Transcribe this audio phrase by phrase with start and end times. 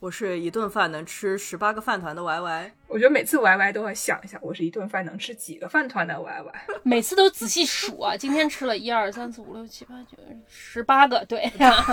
[0.00, 2.72] 我是一顿饭能吃十八个饭团的 Y Y。
[2.86, 6.52] 我觉得每次 Y Y 都要想一下，我是一顿饭能吃几个饭团的 Y Y。
[6.84, 11.84] 每次都仔细数啊，今天吃了一二三四五六七八九十八个，对呀。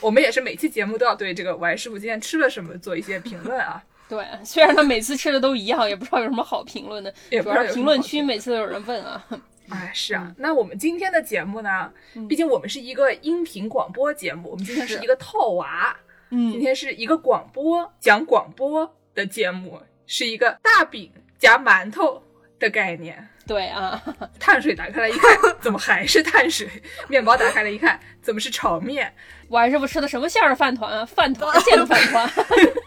[0.00, 3.80] 我们也是每期节目都要对这个 Y 师傅今天吃了什么做一些评论啊。
[4.08, 9.24] 对，虽然他每次吃的都一样，也不知道有什么好评论的，也主要是评论区每次都有人问啊。
[9.70, 11.92] 哎，是啊，那我们今天的节目呢？
[12.28, 15.96] 毕竟我们是一个音频广播节目，我们今天是一个套娃。
[16.30, 22.22] 嗯，今天是一个广播讲广播的节目，是一个大饼夹馒头
[22.58, 23.28] 的概念。
[23.46, 24.02] 对啊，
[24.38, 26.68] 碳水打开来一看，怎么还是碳水？
[27.08, 29.10] 面包打开来一看，怎么是炒面？
[29.48, 31.06] 晚上不吃的什么馅儿的饭团啊？
[31.06, 32.30] 饭团 馅的饭团？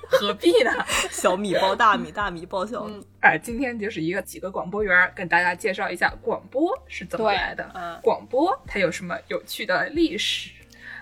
[0.08, 0.72] 何必呢？
[1.10, 3.04] 小米包大米，大米包小米。
[3.22, 10.52] 哎，今天就是一个几个广播员跟大家介绍一下广播是怎么来的，广播它有什么有趣的历史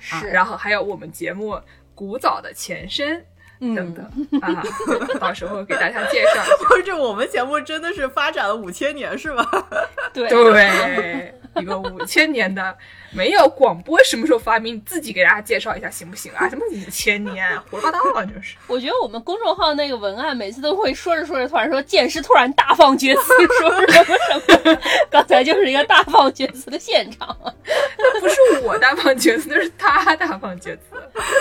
[0.09, 0.23] 啊？
[0.23, 1.59] 然后还有我们节目。
[1.99, 3.21] 古早的前身
[3.75, 4.05] 等等
[4.41, 4.63] 啊，
[5.19, 6.41] 到时候给大家介绍。
[6.69, 9.45] 或者我们节目真的是发展了五千年是吧？
[10.13, 12.77] 对 对，一个五千年的。
[13.11, 14.75] 没有广播什么时候发明？
[14.75, 16.47] 你自己给大家介绍一下行不行啊？
[16.47, 18.23] 什么五千年，胡说八道啊！
[18.23, 18.55] 就是。
[18.67, 24.81] 我觉得我们公众号那个文案每次都会说着说着，突然说剑师突然大放厥词，说什么什么。
[25.09, 27.35] 刚才就是一个大放厥词的现场。
[27.97, 30.83] 那不是我大放厥词，那是他大放厥词。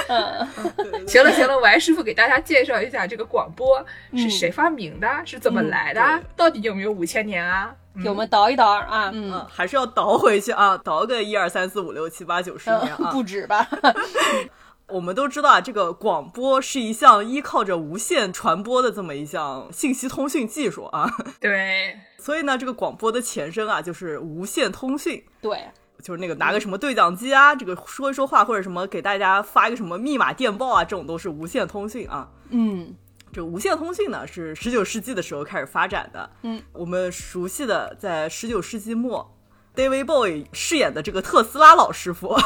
[0.09, 3.85] 嗯，行了行了，王师傅给大家介绍一下这个广播
[4.17, 7.75] 是谁发明的，是怎么来的，到底有没有五千年啊？
[8.03, 13.67] 给我们倒一倒啊，嗯，还是要倒回去啊， 倒个一二三四五六七八九十年啊， 不止吧？
[14.89, 21.13] 我们都知道啊，这个广播是一项依靠着无线传播的这么一项信息通讯技术啊。
[21.39, 25.23] 对，所以呢，这个广播的前身啊，就是无线通讯。
[25.43, 25.69] 对，
[26.03, 32.29] 就是那个拿个什么对讲机啊，这个说一说话，或者什么给大家发一个什么密码电报啊，这种都是无线通讯啊。
[32.49, 32.95] 嗯。
[33.33, 36.31] 这无线通信呢，是十九世纪的时候开始发展的。
[36.43, 39.35] 嗯，我们熟悉的在十九世纪末
[39.75, 42.35] ，David Bowie 饰演的这个特斯拉老师傅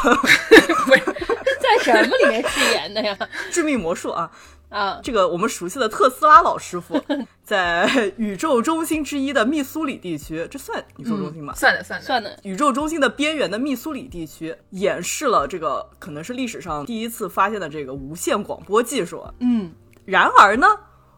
[1.61, 3.17] 在什么里面饰演的呀？
[3.51, 4.31] 致命魔术啊
[4.69, 5.01] 啊！
[5.03, 7.01] 这个我们熟悉的特斯拉老师傅，
[7.45, 11.55] 在宇宙中心之一的密苏里地区，这算宇宙中心吗？
[11.55, 12.39] 算的，算的，算的。
[12.43, 19.25] 宇宙中心的边缘的密苏里地区，演示了这个可能是历史上第一次发现的这个无线广播技术。
[19.39, 19.73] 嗯。
[20.05, 20.67] 然而呢，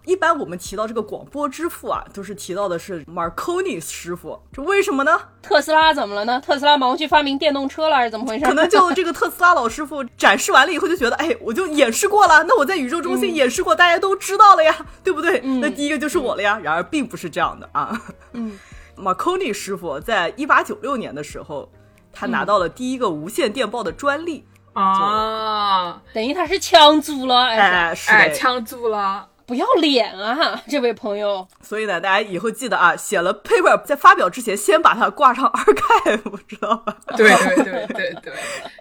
[0.04, 5.18] 一般我们提到这个广播之父啊，都是提到的是 Marconi 师傅，这为什么呢？
[5.40, 6.40] 特斯拉怎么了呢？
[6.40, 8.44] 特斯拉忙去发明电动车了，还是怎么回事？
[8.44, 15.40] 可能就这个特斯拉老师傅展示完了以后，就觉得，哎，我就演示过了，那我在宇宙中心演示过，大家都知道了呀，对不对？
[15.40, 16.58] 那第一个就是我了呀。
[16.62, 17.98] 然而并不是这样的啊。
[18.32, 18.58] 嗯
[18.98, 21.70] ，Marconi 师傅在一八九六年的时候，
[22.12, 24.44] 他拿到了第一个无线电报的专利。
[24.74, 31.47] 啊，等于他是抢租了，哎，是抢租了，不要脸啊， 这位朋友。
[31.60, 36.97] 所以呢，大家以后记得啊，写了 paper 在发表之前，先把它挂上 archive， 知道吧？
[37.16, 38.32] 对对对对对，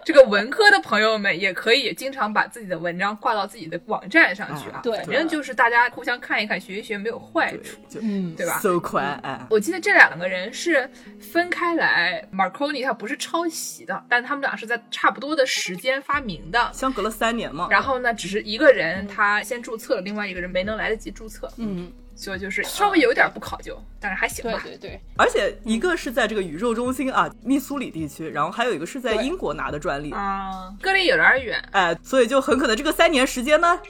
[0.04, 4.80] 这个文科的朋友们也可以经常把自己的文章挂到自己的网站上去啊。
[4.82, 17.68] 对，反正就是大家互相看一看，学一学，没有坏处，嗯，对吧？so 快，哎，我记得这两个人是分开来，Marconi 他不是抄袭的，但他们俩是在差不多的时间发明的，相隔了三年嘛。
[17.70, 21.92] 然后呢，只是一个人他先注册了，另外一个人没能来得及注册，嗯。
[22.16, 24.56] 所以就是稍微有点不考究，但是还行吧。
[24.62, 31.60] 对对对，而且一个是在这个宇宙中心啊，密苏里地区，然后还有一个是在英国拿的专利啊，隔离有点远。
[31.72, 33.80] 哎，所以就很可能这个三年时间呢。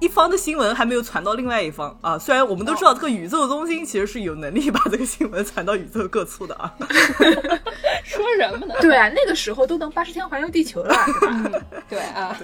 [0.00, 2.18] 一方的新闻还没有传到另外一方啊！
[2.18, 6.74] 虽然我们都知道这个宇宙中心其实是有能力把这个新闻传到宇宙各处的啊。
[8.02, 8.74] 说什么呢？
[8.80, 10.94] 对啊，那个时候都能八十天环游地球了，
[11.88, 12.34] 对啊。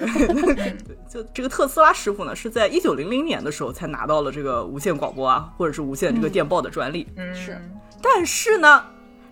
[1.09, 7.07] 就这个特斯拉师傅呢，是在一九零零年的时候才拿到了这个无线广播啊，或者是无线这个电报的专利。
[7.17, 7.59] 嗯，是。
[8.03, 8.85] 但是呢，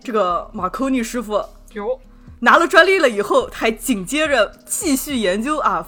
[0.03, 1.99] 这个马科尼师傅有
[2.39, 5.85] 拿了专利了以后，还紧接着继续研究啊。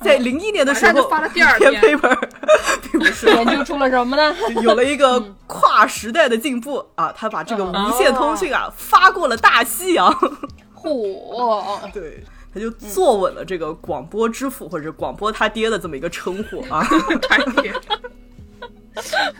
[0.00, 2.16] 在零一年的时候，发了第二篇 paper，
[2.90, 4.34] 并不是研究出了什么呢？
[4.62, 7.12] 有了一个跨时代的进步啊！
[7.16, 10.12] 他把这个无线通讯啊发过了大西洋，
[10.74, 11.90] 嚯！
[11.92, 12.22] 对，
[12.54, 16.86] 他就坐稳了这个广播之父或者广播他爹的这么一个称呼啊！
[17.28, 17.74] 他爹，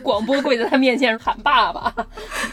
[0.03, 1.93] 广播跪在他面前喊爸爸。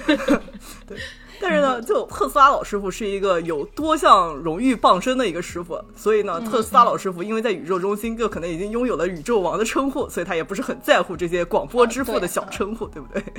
[0.07, 0.97] 对。
[1.41, 13.23] 但是呢，就特斯拉老师傅是一个有多项荣誉傍身的一个师傅，所以呢，特斯拉老师傅因为在宇宙中心就可能已经拥有了宇宙王的称呼，所以他也不是很在乎这些广播之父的小称呼，对不对？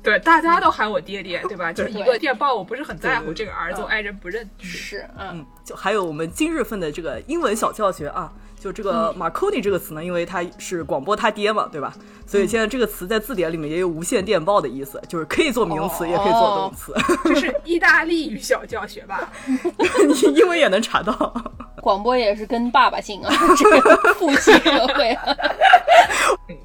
[0.00, 1.72] 对，大家都喊我爹爹，对吧？
[1.72, 4.48] 就是一个电报，我不是很在乎这个儿子，爱人不认。
[4.58, 8.32] 是，嗯，就还有我们今日份的这个英文小教学啊。
[8.60, 11.94] 就这个 Marconi 这个词呢，因为它是广播他爹嘛，对吧？
[12.26, 16.94] 所以现在这个词在字典里面也有无线电报的意思，就是可以做名词，也可以做动词。
[17.24, 19.30] 这是意大利语小教学吧？
[19.46, 21.34] 你英文也能查到。
[21.80, 25.16] 广播也是跟爸爸姓啊， 这个父系社会。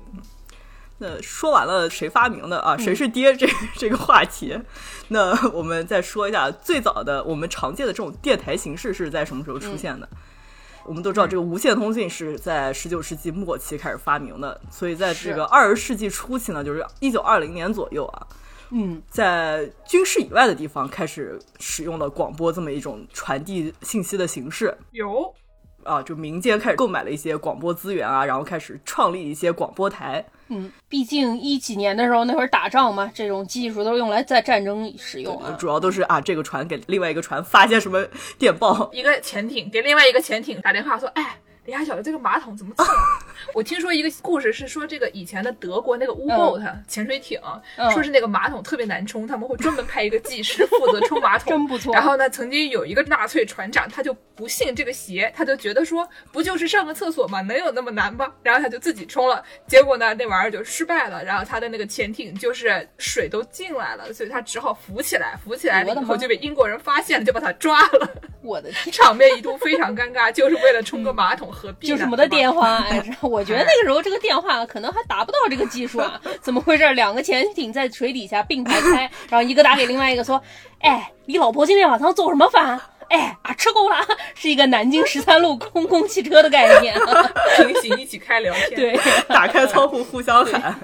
[0.98, 4.57] 那说完了谁发明的啊，谁是爹这这个话题，
[5.10, 10.07] 那我们再说一下最早的我们常见的这种电台形式是在什么时候出现的？
[10.86, 18.28] 我们都知道，这个无线通信是在十九世纪末期开始发明的，所以在这个二十世纪初期呢，就是一九二零年左右啊，
[18.72, 24.78] 嗯，在军事以外的地方开始使用了广播这么一种传递信息的形式。
[24.92, 25.34] 有。
[25.84, 30.26] 啊，就民间开始购买了一些广播资源啊，然后开始创立一些广播台。
[30.54, 35.56] 嗯，毕竟一几年的时候，那会儿打仗嘛，这种技术都是用来在战争使用啊。
[35.60, 38.06] 主要都是啊，这个船给另外一个船发些什么
[38.38, 41.38] 电报，一个潜艇给另外一个潜艇打电话说，哎。
[41.65, 42.86] 李亚晓得这个马桶怎么冲？
[43.54, 47.39] 我听说一个故事是说，这个以前的德国那个 U-boat 潜水艇，
[47.94, 51.51] 说是那个马桶特别难冲，他们会专门派一个技师负责冲马 桶。
[51.51, 51.94] 真不错。
[51.94, 57.42] 然后呢，曾经有一个纳粹船长，他就不信这个邪，他就觉得说，不就是上个厕所吗？
[57.42, 58.31] 能有那么难吗？
[58.42, 61.24] 然后他就自己冲了，结果呢，那玩意儿就失败了。
[61.24, 68.10] 然后他的那个潜艇就是水都进来了，所以他只好浮起来，浮起来了以后就被英国人发现了，就把他抓了。
[68.42, 68.92] 我的天！
[68.92, 71.53] 场面一度非常尴尬，就是为了冲个马桶。
[71.54, 71.88] 何必？
[71.88, 76.20] 就什么的电话，哎， 我觉得那个时候这个电话可能还达不到这个技术啊？
[76.42, 76.94] 怎么回事？
[76.94, 80.42] 两个潜艇在水底下并排开，然后一个打给另外一个说
[80.82, 82.80] ：“哎，你老婆今天晚上做什么饭？
[83.10, 83.98] 哎，啊，吃够了。”
[84.34, 86.96] 是一个南京十三路公共汽车的概念，
[87.58, 90.76] 平行一起开聊天，对，打开窗户互相喊。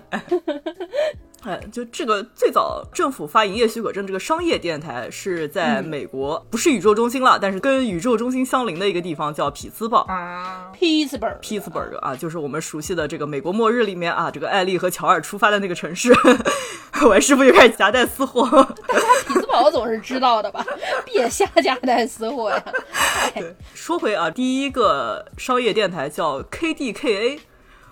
[1.43, 16.13] 哎，就这个最早政府发营业许可证，这个商业电台是在美国，不是宇宙中心了，但是跟宇宙中心相邻的一个地方叫匹兹堡啊，Pittsburgh，Pittsburgh 啊，就是我们熟悉的这个美国末日里面啊，这个艾丽和乔尔出发的那个城市。
[17.05, 18.45] 我师傅又开始夹带私货，
[18.85, 20.65] 大家匹兹堡总是知道的吧？
[21.05, 22.61] 别瞎夹带私货呀。
[23.33, 27.39] 对，说回啊，第一个商业电台叫 KDKA，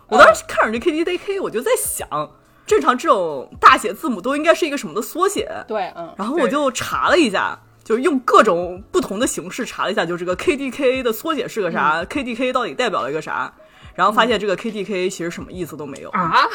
[0.09, 2.31] 我当时看着这 KDKA，我就在想。
[2.67, 5.49] 正常这种大写字母都应该是一个什么的缩写？
[5.67, 6.13] 对，嗯。
[6.17, 13.51] 然后我就查了一下，就用各种不同的形式查了一下，就这个 KDK 的缩写是个啥？KDK 到底代表了一个啥？
[13.95, 16.45] 然后发现这个 KDK 其实什么意思都没有啊。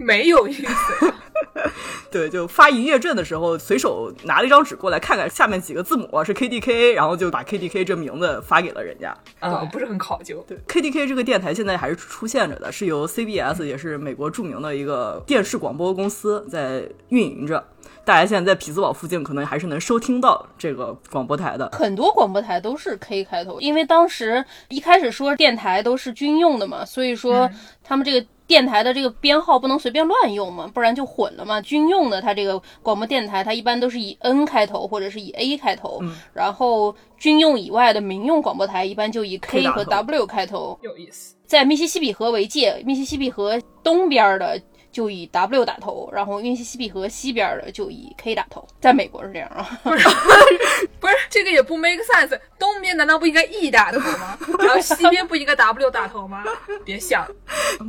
[0.00, 1.14] 没有意思，
[2.10, 10.42] 对，就发营业证的时候，随手拿了一张纸过来，看看下面几个字母是 K D K，然后就把 K D K 这名字发给了人家，啊，不是很考究。
[10.48, 17.62] 对，K D K 这个电台现在还是出现着的，是由 C B S，也是美国著名的一个电视广播公司在运营着。
[18.02, 21.68] 大家现在在匹兹堡附近，可能还是能收听到这个广播台的。
[21.72, 27.48] 很多广播台都是 K 开头，因为当时一开始说电台都是军用的嘛，所以说
[27.84, 28.26] 他们这个。
[28.50, 31.60] 电台的这个编号不能随便乱用嘛，不然就混了嘛。
[31.60, 36.02] 军用的它这个广播电台，它一般都是以 N 开头或者是以 A 开头，
[36.34, 40.76] 然后军用以外的民用广播台一般就以 K 和 W 开头。
[40.82, 44.60] 有意思，在密西西比河为界，密西西比河东边的。
[44.92, 49.78] 就以 W 打头，然后密西西比河西边的就以 K 打头，在美国是这样啊？
[49.84, 50.08] 不是，
[50.98, 52.36] 不是，这个也不 make sense。
[52.60, 54.38] 东边难道不应该 E 打头吗？
[54.60, 56.44] 然后西边不应该 W 打头吗？
[56.84, 57.26] 别想，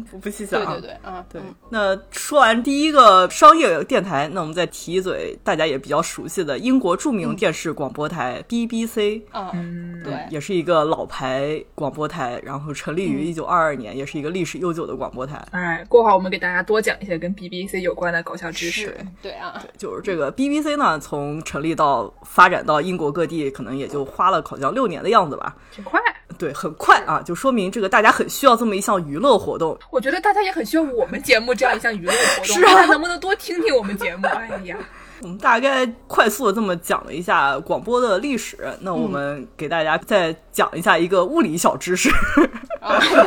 [0.09, 0.65] 不不细想。
[0.65, 1.41] 对对对，啊对。
[1.69, 9.21] 那说完第一个商业电台，那我们再提一嘴大家也比较熟悉的英国著名电视广播台 BBC
[9.53, 15.45] 嗯，对，也是一个老牌广播台，然后成立于一九二二年，也是一个历史悠久的广播台。
[15.51, 16.95] 哎，过会儿我们给大家多讲。
[17.01, 18.95] 一些跟 BBC 有关的搞笑知识。
[19.23, 25.99] 对啊，对，就是这个 BBC 呢，从成立到发展到英国各地，可能也就花了好像六年的样子吧，挺快。
[26.37, 29.77] 对，很快啊，就说明这个大家很需要这么一项娱乐活动。
[29.91, 32.45] 我觉得大家也很需要我们节目这样一项娱乐活动。
[32.55, 34.25] 是啊，能不能多听听我们节目？
[34.27, 34.77] 哎呀，
[35.21, 42.09] 我们大概快速的这么讲了一下广播的历史，那我们给大家再讲一下一个物理小知识。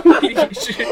[0.05, 0.87] 物理知识。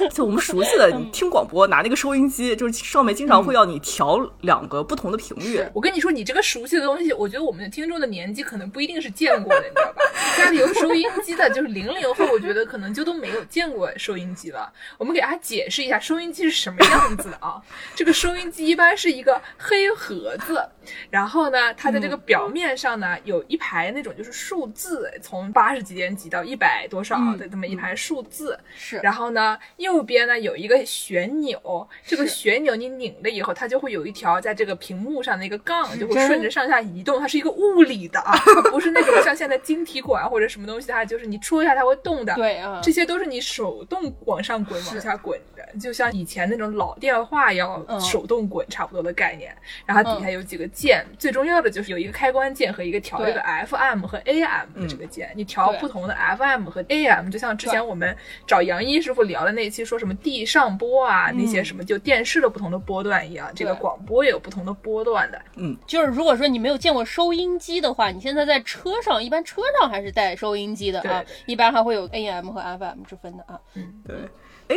[0.12, 5.64] 就我们熟悉的，你听广播拿那个收音机，就是上面经常会要你调两个不同的频率。
[5.72, 10.02] 我跟你说，你这个熟悉的东西，我觉得我们的听众的年纪可能不一定是见过的，你知道吧？
[10.36, 14.72] 家里有收音机的，就是零零后，我觉得可能就都没有见过收音机了。
[14.96, 17.60] 我们给大家解释一下收音机是什么样子的啊？
[17.94, 20.68] 这个收音机一般是一个黑盒子，
[21.10, 28.58] 然后呢，它的这个表面上呢，有一排那种就是数字，从八十几点几到一百多少的这么一排数字。
[28.76, 28.98] 是。
[28.98, 37.20] 然后呢，右边呢有一个旋钮，这个旋钮你拧了以后，它就会有一条在这个屏幕上的一个杠，就会顺着上下移动。
[37.20, 42.34] 它是一个物理的啊， 它不是那种像现在晶体管或者什么东西，它就是你戳一下它会动的。
[42.34, 49.54] 对啊，这些都是你手动往上滚、往下滚的，就像以前那种老电话要手动滚差不多的概念。
[49.86, 55.32] 然后底下有几个键，最重要的就是有一个开关键和一个调这个 FM 和 AM 的这个键。
[55.34, 58.16] 你调不同的 FM 和 AM，就像之前我们
[58.46, 65.42] 找杨一师傅聊的那期，说什么地上波啊，那些什么就电视的不同的波段一样，这个广播也有不同的波段的。
[65.56, 73.58] 嗯，就是如果说你没有见过收音机的话，你现在在车上，一般车上还是带收音机的啊，一般还会有 AM 和 FM 之分的啊。
[73.74, 74.16] 嗯，对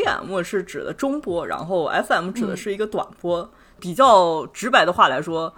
[0.01, 3.47] ，AM 是指的中波，然后 FM 指的是一个短波。
[3.79, 5.51] 比较直白的话来说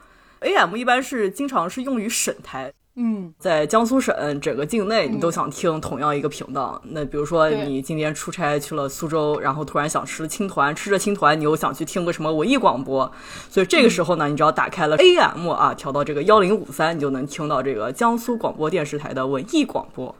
[0.43, 2.71] ，AM 一般是经常是用于省台。
[2.95, 6.79] 嗯，在江苏省整个境内，你都想听同样一个频道。
[6.85, 13.11] 那比如说你今天出差去了苏州，然后突然想吃青团，吃着青团，你又想去听个什么文艺广播，
[13.49, 20.15] 所以这个时候呢，你只要打开了 AM 啊，调到这个幺零五三，你就能听到这个江苏广播电视台的文艺广播。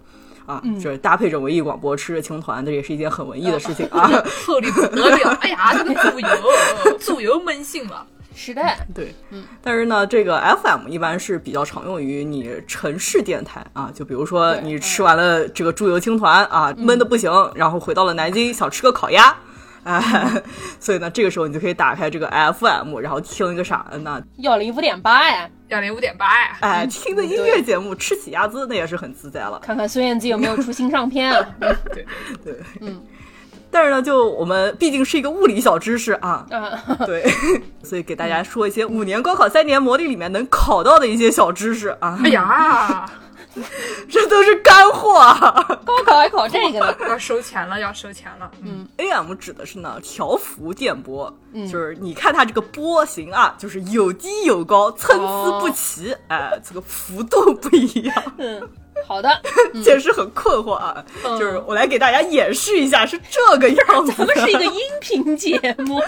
[0.45, 4.09] 啊，就是搭配着文艺广播，吃着青团，这也是一件很文艺的事情啊。
[4.45, 8.05] 厚礼不得了，哎呀，这个猪油，猪油焖性了。
[8.35, 8.61] 是的，
[8.93, 9.43] 对，嗯。
[9.61, 19.35] 但是呢，这个 FM 一般是比较常用于你城市电台啊，就比如说你吃完了这个猪油青团啊，闷的不行，然后回到了南京，想吃个烤鸭。
[19.83, 20.41] 哎，
[20.79, 24.23] 所以呢，这个时候你就可以打开这个 FM，然后听一个啥呢？
[24.37, 29.59] 幺零五点八呀，幺零五点八呀，哎，听的音乐节目，吃起鸭子那也是很自在了。
[29.61, 31.45] 看看孙燕姿有没有出新唱片啊？
[31.93, 32.05] 对
[32.43, 33.01] 对，嗯。
[33.73, 36.45] 但是呢，就我们毕竟是一个物理小知识啊，
[37.05, 37.25] 对，
[37.83, 42.19] 所以给大家说一些五年高考三年模拟里面能考到的一些小知识啊。
[42.23, 43.09] 哎呀。
[44.09, 45.51] 这都是干货，啊
[45.85, 46.95] 高考还考这个呢？
[47.07, 48.49] 要收钱了，要收钱了。
[48.63, 51.31] 嗯，AM 指的是呢调幅电波，
[51.71, 58.23] 就是你看它这个波形啊，就是有低有高，参差不齐，哎，这个幅度不一样。
[58.39, 58.67] 嗯。
[59.05, 59.29] 好的，
[59.83, 64.13] 解释很困惑啊，就是我来给大家演示一下，是这个样子。
[64.17, 66.01] 咱们是一个音频节目，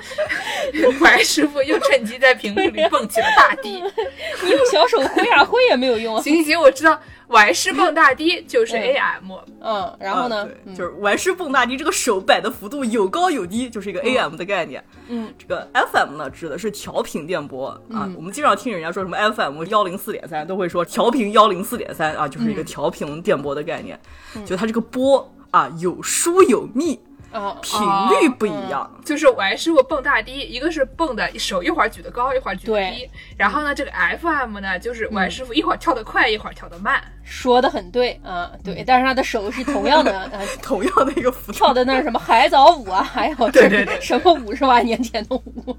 [1.00, 3.82] 白师傅又趁机在屏幕里蹦起了大地，
[4.42, 6.20] 你用小手挥啊挥也没有用。
[6.22, 6.98] 行行行，我知道。
[7.30, 14.84] 玩师蹦大低就是 AM，嗯，然后呢，就是玩师蹦大低，这个手摆的幅度有高有低，就是一个 AM 的概念。
[15.08, 18.10] 嗯，这个 FM 呢，指的是调频电波啊。
[18.16, 23.98] 我们经常听人家说什么 FM 幺零四点三，都会说调频幺零四点三啊，就是一个调频电波的概念。
[24.44, 26.98] 就它这个波啊，有疏有密。
[27.32, 33.08] 啊，频率不一样，就是我师傅蹦大低，一个是蹦的手一会儿举得高，一会儿举得低。
[33.36, 37.00] 然后呢，这个 FM 呢，就是我师傅一会儿跳得快，一会儿跳得慢。
[37.22, 45.76] 说的很对嗯，对，但是他的手是同样的， 呃，同样的一个幅度跳的那是什么海藻舞啊，还有对对对，什么五十万年前的舞。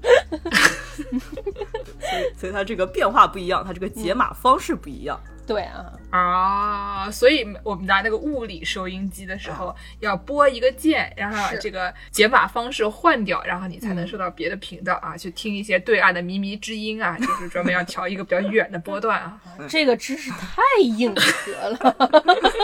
[0.92, 5.20] 所以，所以它这个变化不一样，它这个解码方式不一样。
[5.46, 19.40] 对啊啊，所以我们拿那个物理收音机的时候，要拨一个键，然后这个解码方式换掉，然后你才能收到别的频道啊，去听一些对岸的靡靡之音啊， 就是专门要调一个比较远的波段啊。
[19.68, 21.96] 这个知识太硬核了。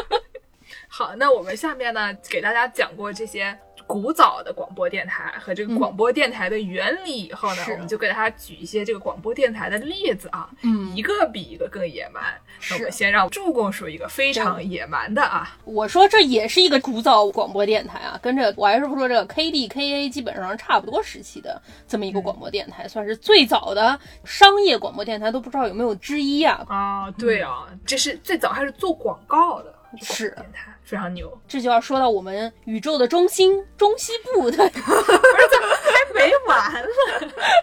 [0.89, 3.59] 好，那我们下面呢，给大家讲过这些。
[3.89, 12.23] 古早的广播电台和这个广播电台的原理以后呢，我们就给大家举一些这个广播电台的例子啊，嗯，一个比一个更野蛮。
[12.71, 26.63] 那我们先让助攻说一个非常野蛮的啊，我说这也是一个古早广播电台啊，跟着我还是不说这个 KDKA 基本上差不多时期的这么一个广播电台，算是最早的商业广播电台，都不知道有没有之一啊？
[26.69, 29.75] 啊，对啊，这是最早还是做广告的。
[30.01, 30.37] 是
[30.83, 36.89] 非常牛，这就要说到我们宇宙的中心中西部的， 还没完了。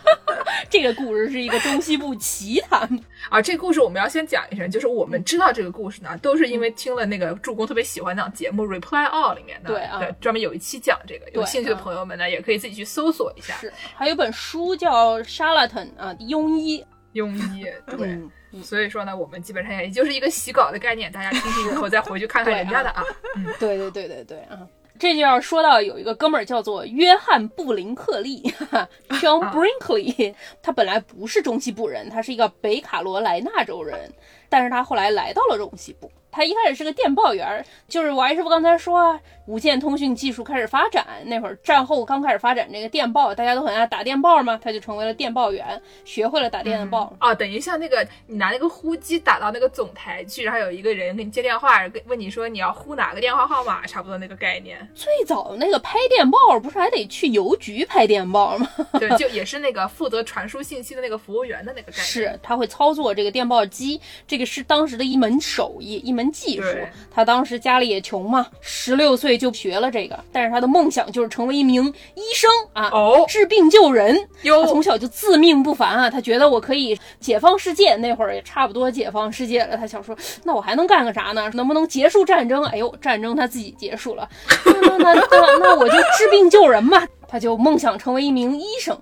[0.69, 2.81] 这个故事是一个中西部奇谈
[3.29, 3.41] 啊！
[3.41, 13.53] 这故事我们要先讲一声，就是我们知道这个故事呢，都是因为听了那个助攻特别喜欢那档节目《Reply All》里面的，对啊，专门有一期讲这个，有兴趣的朋友们呢，也可以自己去搜索一下。
[13.55, 17.65] 是，还有本书叫《Charlatan》啊，庸医，庸医，
[17.97, 18.19] 对。
[18.63, 23.03] 所以说呢，我们基本上也就是一个洗稿的概念，大家听听以后再回去看看人家的啊。
[23.35, 28.41] 嗯， 对对对对对啊，这就要说到有一个哥们儿叫做约翰布林克利
[29.19, 34.11] （John Brinkley），他本来不是中西部人，他是一个北卡罗来纳州人。
[34.47, 36.09] 但是他后来来到了中西部。
[36.35, 47.15] 他一开始是个电报员，就是王师傅刚才说，无线通讯技术开始发展那会儿，战后刚开始发展这个电报，大家都很爱打电报嘛，他就成为了电报员，学会了打电报。
[47.21, 54.85] 哦，等于像那个你拿那个呼机打到那个总台去，然后有一个人给你接电话，跟问你说你要呼哪个电话号码，差不多那个概念。
[54.93, 58.69] 最早那个拍电报不是还得去邮局拍电报吗？
[58.99, 62.05] 对，就也是那个负责传输信息的那个服务员的那个概念。
[62.05, 66.24] 是，他会操作这个电报机，这个是当时的一门手艺，一门。
[66.31, 66.67] 技术，
[67.13, 74.15] 他当时家里也穷嘛，十六岁就学了这个，但是他的梦想就是成为一名医生啊，哦，治病救人。
[74.43, 79.75] 他从小就自命不凡啊，他觉得我可以解放世界，那会儿也差不多解放世界了。
[79.77, 81.49] 他想说，那我还能干个啥呢？
[81.53, 82.63] 能不能结束战争？
[82.65, 84.27] 哎呦，战争他自己结束了，
[84.65, 87.05] 那那那那我就治病救人嘛。
[87.27, 88.97] 他就梦想成为一名医生。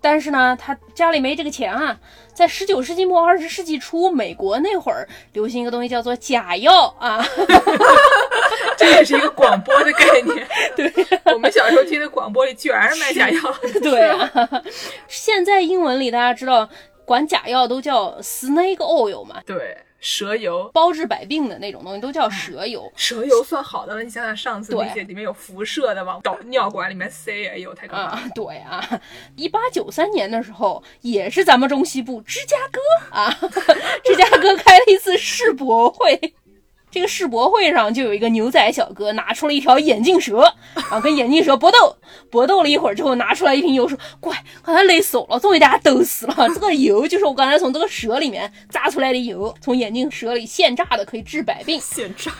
[0.00, 1.98] 但是呢，他家里没这个钱啊。
[2.32, 7.26] 在十九世纪末二十世纪初，美国那会儿流行一个东西叫做假药啊，
[8.76, 10.46] 这也是一个广播的概念。
[10.76, 10.92] 对，
[11.32, 13.40] 我们小时候听的广播里全是卖假药。
[13.82, 14.30] 对啊，
[15.08, 16.68] 现在英文里大家知道
[17.06, 19.40] 管假药都叫 snake oil 嘛。
[19.46, 19.78] 对。
[20.00, 24.02] 蛇油包治百病的那种东西都叫蛇油，蛇油算好的了。
[24.02, 28.22] 你想想上次那些里面有辐射的往导尿管里面塞，哎呦太可怕了。
[28.34, 29.00] 对啊，
[29.36, 32.80] 一八九三年的时候，也是咱们中西部芝加哥
[33.16, 33.38] 啊，
[34.04, 36.34] 芝加哥开了一次世博会。
[36.88, 40.54] 这个世博会上就有一个牛仔小哥拿出了一条眼镜蛇，
[40.90, 41.96] 啊，跟眼镜蛇搏斗，
[42.30, 46.34] 搏斗了一会儿之后拿出来一瓶油，说：“乖，刚才累死了，终于大家都死了。
[46.54, 51.80] 这个油就是我刚才从这个蛇里面榨出来的油，从眼镜蛇里现榨的，可以治百病。
[51.80, 52.30] 现榨，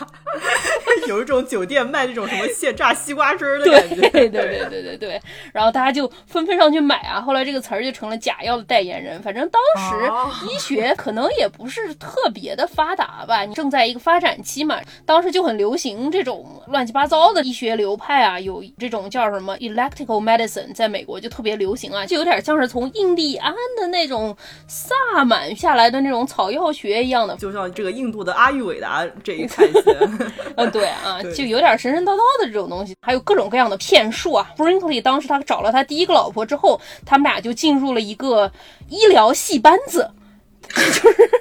[1.07, 3.95] 有一种酒店卖那种什么现榨西瓜汁儿的感觉。
[3.95, 5.21] 对对对对对对。
[5.51, 9.21] 然后大家就纷纷上去买啊，后来这个词儿就成了假药的代言人。
[9.21, 14.37] 反正当时医学可能也不是特别的发达吧，你正在一个发展。
[14.43, 24.35] 期嘛，当时就很流行这种乱七八糟的医学流派啊，有这种叫什么 electrical medicine，在美国就特别流行啊，就有点像是从印第安的那种
[24.67, 29.83] 萨满下来的那种草药学一样的，就像这个印度的阿育伟达这一派系。
[30.55, 34.49] 嗯，对啊，就有点神神叨叨的这种东西，还有各种各样的骗术啊。
[34.57, 38.51] Brinkley 当时他找了他第一个老婆之后，他们俩就进入了一个
[38.89, 40.09] 医疗戏班子，
[40.67, 41.31] 就是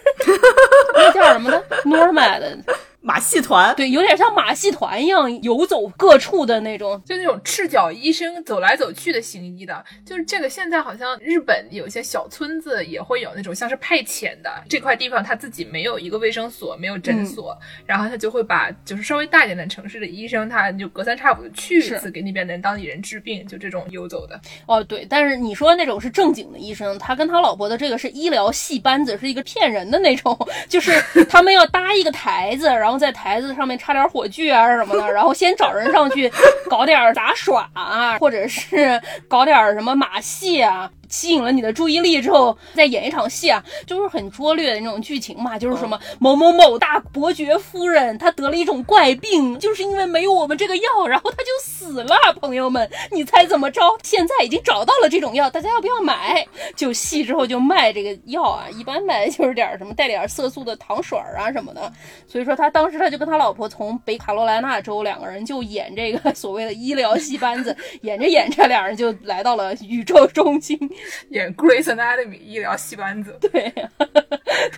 [0.95, 2.59] 那叫什么呢？Normal。
[3.07, 10.49] 马戏团，对，有点像马戏团一样游走各处的那种，就那种赤脚医生走来走去的行医的，就是这个。
[10.49, 24.41] 现在好像日本有些小村子也会有那种像是派遣的，这块地方他自己没有一个卫生所，没有诊所，然后他就会把就是稍微大一点的城市的医生，他就隔三差五的去一次，给那边的人当地人治病，就这种游走的。
[24.67, 30.37] 哦，对，但是你说那种是正经的医生，他跟他老婆的这个是医疗戏班子，是一个骗人的那种，
[30.69, 30.93] 就是
[31.29, 32.96] 他们要搭一个台子，然后。
[32.99, 36.31] 在台子上面插点火炬啊什么的，然后先找人上去
[36.69, 40.91] 搞点杂耍啊，或者是搞点什么马戏啊。
[41.09, 52.17] 吸引了你的注意力之后，再演一场戏啊，就是很拙劣的那种剧情嘛，就是什么某某某大伯爵夫人，她得了一种怪病，就是因为没有我们这个药，然后她就死了。
[52.41, 53.81] 朋友们，你猜怎么着？
[54.03, 56.47] 现在已经找到了这种药，大家要不要买？
[56.75, 61.93] 就戏之后就卖这个药啊，一般卖就是点什么带点色素的糖水儿啊什么的。
[62.27, 70.79] 所以说他当时他就跟他老婆从北卡罗来纳州两个人就演这个所谓的医疗戏班子，演着演着，两人就来到了宇宙中心。
[71.31, 73.73] 演 Grace Anatomy 医疗戏班子，对，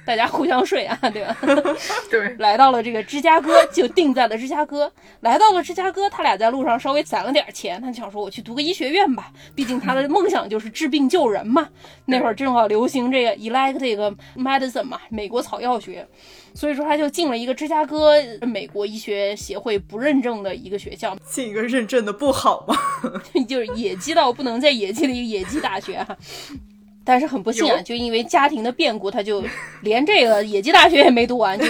[0.05, 1.37] 大家互相睡啊，对吧？
[2.11, 4.91] 对，来到了这个芝加哥，就定在了芝加哥。
[5.21, 11.69] 来到了芝加哥，他俩在路上稍微攒了点钱，他想说我去读个医学院吧，毕竟他的梦想就是治病救人嘛。
[12.07, 16.07] 那会儿正好流行这个 electric medicine 嘛，美国草药学。
[16.55, 22.75] 所以说他就进了一个芝加哥美国医学协会不认证的一个学校，进一个认证的不好吗？
[23.47, 26.08] 就是野鸡到不能再野鸡的一个野鸡大学啊。
[27.05, 29.42] 但是很不幸啊，就因为家庭的变故，他就
[29.83, 31.66] 连这个野鸡大学也没读完就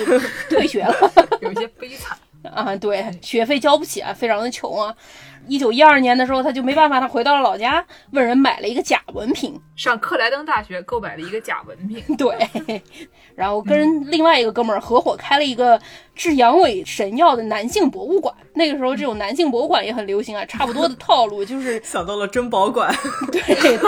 [0.51, 2.19] 退学了， 有些悲惨
[2.53, 2.75] 啊。
[2.75, 4.95] 对，学费交不起啊，非常的穷啊。
[5.49, 12.03] 一九一二年的时候，他就没办法，他回到了老家，问人买了一个假文凭，上克莱登大学购买了一个假文凭。
[12.17, 12.83] 对，
[13.35, 15.81] 然后跟另外一个哥们儿合伙开了一个
[16.15, 18.35] 治阳痿神药的男性博物馆。
[18.55, 22.95] 那个时候，这种男性博物馆也很流行啊，差不多的套路就是 想到了珍宝馆。
[23.33, 23.79] 对。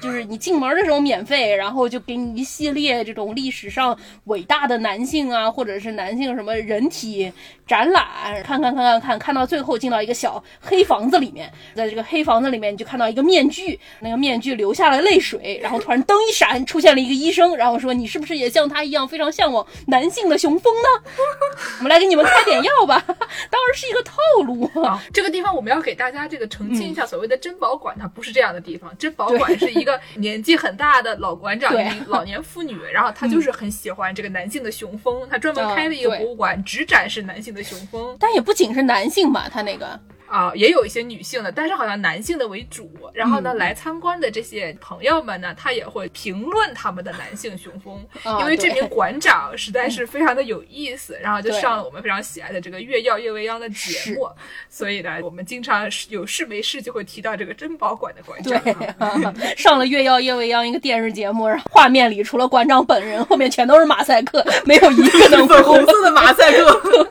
[0.00, 7.32] 就是你进门的时候免费，然后就给你一系列这种历史上伟大的男性啊，或者是男性什么人体
[7.72, 8.04] 展览，
[8.44, 21.10] 看看看看看，看到最后进到一个小黑房子里面，在这个黑房子里面，你就看到一个面具，那个面具流下了泪水，然后突然灯一闪，出现了一个医生，然后说你是不是也像他一样非常向往男性的雄风呢？
[21.78, 25.02] 我们来给你们开点药吧，当然是一个套路啊。
[25.14, 29.98] 这个地方我们要给大家这个澄清一下，所谓的珍宝馆它不是这样的地方，珍宝馆是一个。
[30.16, 31.72] 年纪很大的老馆长，
[32.08, 38.16] 老年妇女，然后她就是很喜欢这个男性的雄风，她专门开了一个博物馆，只展示男性的雄风。
[38.18, 39.98] 但也不仅是男性吧，他那个。
[40.32, 42.90] 啊，也有一些女性的，但是好像男性的为主。
[43.12, 48.02] 然后呢，来参观的这些朋友们呢，他也会评论他们的男性雄风，
[48.40, 54.26] 因为这名馆长实在是非常的有意思，然后就上了我们非常喜爱的这个《越药越未央》的节目。
[54.70, 58.58] 所以呢，我们经常有事没事就会提到这个珍宝馆的馆长。
[59.34, 67.08] 对， 上了《越药越未央》一个电视节目，然后画面里除了馆长本人，后面全都是马赛克，没有一个能粉红色的马赛克。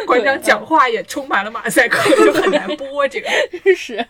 [0.06, 2.09] 馆长讲话也充满了马赛克。
[2.16, 3.28] 就很难播这个，
[3.74, 4.04] 是，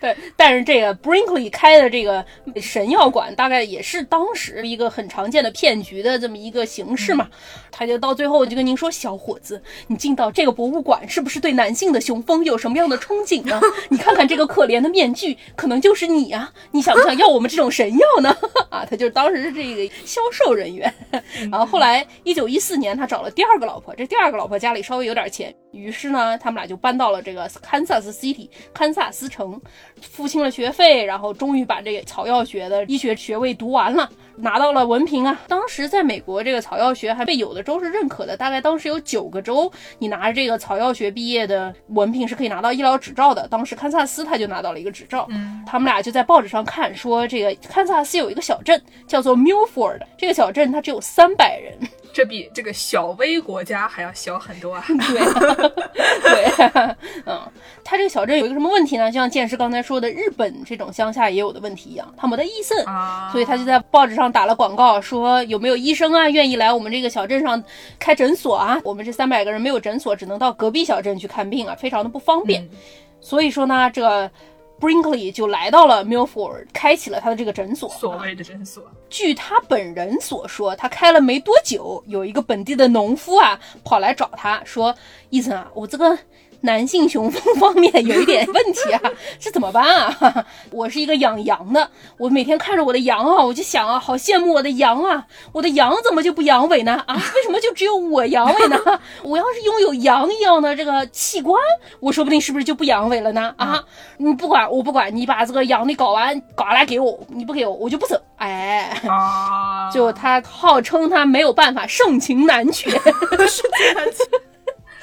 [0.00, 2.24] 对，但是这个 Brinkley 开的这个
[2.60, 7.28] 神药馆，大概也是当时一个很常见的骗局的这么一个形式嘛。
[7.70, 13.60] 他就到最后就跟您说，小伙子，你进到这个博物馆，是不是对男性的雄风有什么样的憧憬呢？
[13.90, 16.50] 你看看这个可怜的面具，可能就是你啊。
[16.70, 18.34] 你想不想要我们这种神药呢？
[18.70, 20.92] 啊，他就是当时是这个销售人员。
[21.50, 27.45] 然后后来一九一四年，他找了第二个老婆，这第二个老婆家里稍微有点钱，于是呢，他们俩就搬到了这个。
[27.62, 29.60] 堪萨斯 City，堪萨斯城，
[30.00, 35.40] 付清了学费，然后终于把这个草药学的医学学位读完了，拿到了文凭啊。
[35.48, 43.46] 当时在美国，这个草药学还被有的州是认可的，大概当时有九个州，你拿着这个草药学毕业的文凭是可以拿到医疗执照的。
[43.48, 51.76] 当时堪萨斯他就拿到了一个执照，嗯他们俩就在报纸上看说，这个堪萨斯有一个小镇叫做 Milford，这个小镇它只有三百人。
[52.16, 54.82] 这比这个小微国家还要小很多啊！
[54.88, 55.20] 对，
[56.22, 57.38] 对，嗯，
[57.84, 59.10] 他这个小镇有一个什么问题呢？
[59.12, 62.74] 就像剑师刚才说的，日本这种乡下也有的问题一样，他没得医生，
[63.30, 67.62] 所以他就在报纸上打了广告，说有没有医生啊，愿意来我们这个小镇上
[67.98, 68.80] 开诊所啊？
[68.82, 72.66] 我们这三百个人没有诊所，只能到隔壁小镇去看病啊，非常的不方便。
[73.20, 74.30] 所以说呢，这。
[74.80, 77.88] Brinkley 就来到了 Milford，开启了他的这个诊所。
[77.88, 84.94] 所谓的诊所，据他本人所说，他开了没多久，有一个本地的农夫啊，跑来找他说
[85.30, 86.18] ：“医生啊，我这个……”
[86.62, 89.00] 男性雄风方面有一点问题啊，
[89.38, 90.46] 这怎么办啊？
[90.70, 97.02] 我是一个养羊的，我每天看着我的羊啊，我就想啊，好羡慕我的羊啊，我的羊怎么就不阳痿呢？
[97.06, 98.78] 啊，为什么就只有我阳痿呢？
[99.22, 101.60] 我要是拥有羊一样的这个器官，
[102.00, 103.54] 我说不定是不是就不阳痿了呢？
[103.56, 103.82] 啊，
[104.18, 108.20] 你不管我不管你把这个羊的睾丸搞来给我，你不给我我就不走。
[108.36, 109.00] 哎，
[109.92, 112.90] 就他号称他没有办法盛情难却。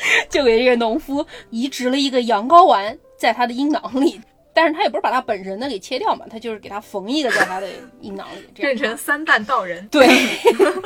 [0.29, 4.19] 就给这个农夫移植了一个羊睾丸在他的阴囊里，
[4.53, 7.67] 但是他也不是把他本人的给切掉嘛，他就是给他缝一个在他的
[8.01, 9.87] 阴囊里，变成三弹道人。
[9.87, 10.07] 对，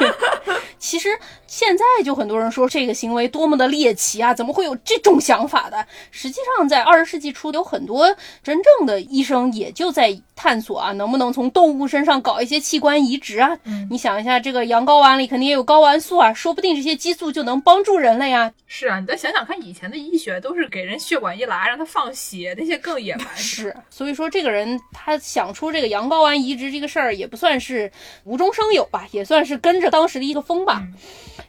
[0.80, 1.10] 其实
[1.48, 5.86] 现在就很多人说这个行为多么的猎奇啊，怎么会有这种想法的？
[6.12, 10.20] 实际上，在二十世纪初，有很多真正的医生也就在。
[10.40, 13.58] 探索啊，能不能从动物身上搞一些器官移植啊？
[13.64, 18.54] 嗯你想一下，这个羊睾丸里肯定也有睾丸素啊，说不定这些激素就能帮助人类呀。
[18.68, 23.36] 是啊，你再想想看，以前的医学都是给人血管一拉，让他放血，那些更野蛮。
[23.36, 27.92] 是，所以说这个人他想出这个羊睾丸移植这个事儿，也不算是
[28.24, 30.84] 无中生有吧，也算是跟着当时的一个风吧。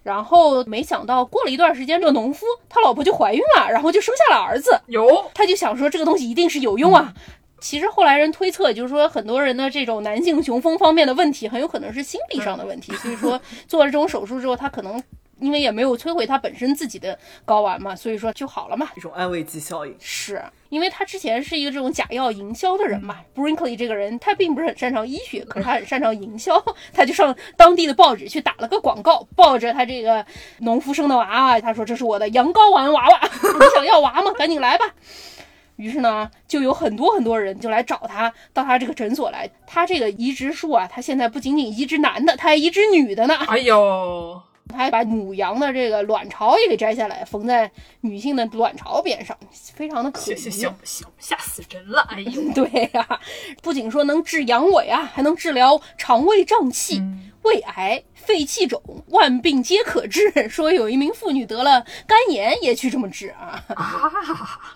[0.03, 4.81] 然后没想到过了一段时间，这个农夫他老婆就怀孕了，然后就生下了儿子。
[4.87, 7.13] 有，他就想说这个东西一定是有用啊。
[7.61, 12.93] 其实后来人推测，就是说很多人的这种男性雄风方面的问题，很有可能是心理上的问题。
[12.95, 15.03] 所以说做了这种手术之后，他可能
[15.41, 18.89] 因为也没有摧毁他本身自己的睾丸嘛，所以说就好了嘛。
[18.97, 19.95] 一种安慰剂效应。
[20.01, 23.17] 是因为他之前是一个这种假药营销的人嘛。
[23.35, 30.25] Brinkley 这个人他并不是很擅长医学，可是他很擅长营销，他就上当地的报纸去打了个广告，抱着他这个
[30.59, 33.21] 农夫生的娃娃，他说这是我的羊睾丸娃娃，
[33.61, 34.31] 你想要娃吗？
[34.33, 34.85] 赶紧来吧。
[35.77, 39.49] 于是呢，就有很多很多人就来找他，到他这个诊所来。
[39.65, 43.37] 他这个移植术啊，他现在不仅仅移植男的，他还移植女的呢。
[43.47, 47.71] 哎呦，他还把母羊的这个卵巢也给摘下来，缝在
[48.03, 49.37] 女性的卵巢边上，
[49.75, 52.07] 非常的可行行行，吓死人了！
[52.11, 53.21] 哎呦， 对呀，
[53.63, 57.03] 不仅说能治阳痿啊，还能治疗肠胃胀气。
[57.49, 60.31] 胃癌、肺气肿，万病皆可治。
[60.51, 63.65] 说有一名妇女得了肝炎，也去这么治啊。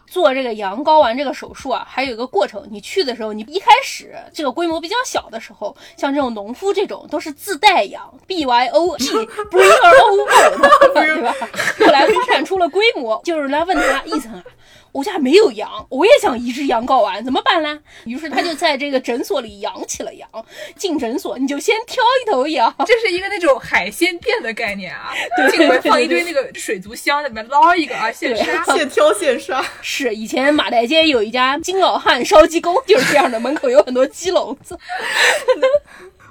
[0.07, 2.67] 做这个羊睾丸这个手术啊，还有一个过程。
[2.71, 11.35] 你去的时候，你一开始这个规模比较小的时候，像这种农夫这种都是自带羊 （B Y O G Bring your own，对吧？
[11.79, 14.45] 后来发展出了规模，就是来问他 一层啊。
[14.92, 17.81] 我家没有羊，我也想一只羊睾丸，怎么办呢？
[18.05, 20.28] 于是他就 在这个诊所里养起了羊。
[20.76, 25.12] 进诊所你就先挑一头羊，这是一个那种海鲜店的概念啊。
[25.50, 29.64] 进门放一堆那个水族箱，里面捞一个啊，现杀， 现挑现杀。
[29.81, 34.78] 是以前马代街有一家金老汉烧鸡公，就是这样的，门口有很多鸡笼子。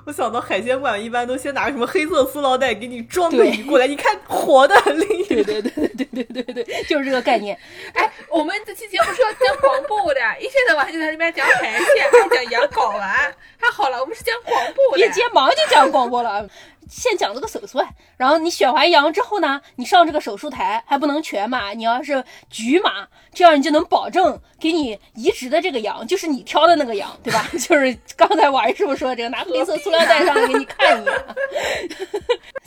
[0.06, 7.58] 我想到海鲜馆一般都先拿个什么黑色塑料袋给你装个鱼过来，你看活的，对对对对对对对对，就是这个概念。
[7.94, 16.48] 哎，我们这期节目是要讲广播的，一天到晚就在那边讲海鲜，还讲羊睾丸，还好了，我们是讲广播的，别接忙就讲广播了。
[16.90, 17.80] 先讲这个手术，
[18.18, 27.48] 然后你选完羊之后呢，你上这个手术台还不能全麻，你要是局麻，这样你就能保证给你移植的这个羊就是你挑的那个羊， 对吧？
[27.58, 31.14] 就是刚才王师傅说的这个，拿黑色塑料袋上给你看一眼。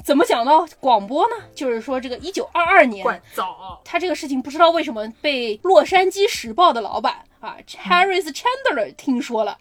[0.02, 1.36] 怎么讲到广播呢？
[1.54, 9.58] 就是说这个一九二二年，早，他这个事情不知道为什么被《洛杉矶时报》的老板啊，Harris Chandler 听说了。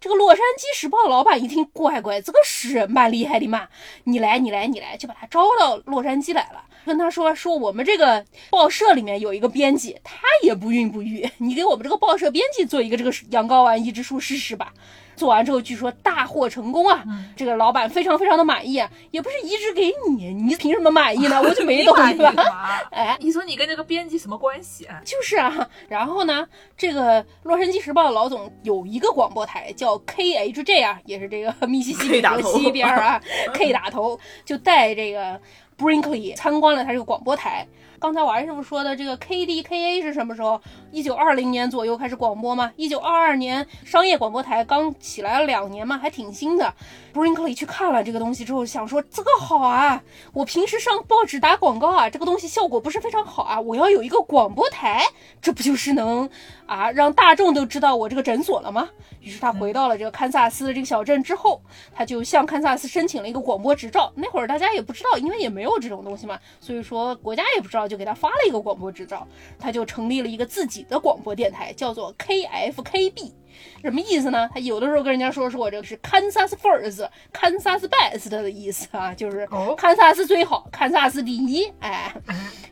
[0.00, 3.68] 这个《洛杉矶时报》的老板一听，乖乖，这个是蛮厉害的嘛！
[4.04, 14.72] 你来，你来，你来，就把他招到洛杉矶来了，跟他说说我们这个报社里面有一个编辑，他也不孕不育，你给我们这个报社编辑做一个这个羊羔丸移植术试试吧。
[15.16, 17.02] 做完之后，据说大获成功啊！
[17.34, 18.74] 这个老板非常非常的满意，
[19.10, 21.40] 也不是移植给你，你凭什么满意呢？
[21.42, 22.82] 我就没懂对吧？
[22.92, 25.00] 哎，你说你跟这个编辑什么关系啊？
[25.04, 25.68] 就是啊。
[25.88, 33.20] 然后呢，这个《洛杉矶时报》的老总有一个广播台叫 KHJ 啊，也是这个密西西比河西边啊
[33.54, 35.40] ，K 打头就带这个
[35.78, 37.66] Brinkley 参观了他这个广播台。
[37.98, 40.60] 刚才王师傅说的这个 KDKA 是什么时候？
[40.92, 42.70] 一九二零年左右开始广播嘛？
[42.76, 46.72] 一九二二年商业广播台刚起来了两年嘛，还挺新的。
[47.14, 50.02] Brinkley 去看了这个东西之后，想说这个好啊，
[50.34, 55.02] 我平时上报纸打广告啊，这个东西效果不是非常好啊，我要有一个广播台，
[55.40, 56.28] 这不就是能
[56.66, 58.88] 啊让大众都知道我这个诊所了吗？
[59.20, 61.60] 于是他回到了这个堪萨斯的这个小镇之后，
[61.92, 64.12] 他就向堪萨斯申请了一个广播执照。
[64.14, 69.26] 那会儿大家也不知道，因为也没有这种东西嘛，所以说国家也不知道，就给他发了一个广播执照，
[69.58, 73.32] 他就成立了一个自己的广播电台，叫做 KFKB。
[73.82, 74.48] 什么意思呢？
[74.52, 81.72] 他有的时候跟人家说说我这个是 Kansas First，Kansas Best 的意思啊，就是堪萨斯最好，堪萨斯第一。
[81.80, 82.14] 哎，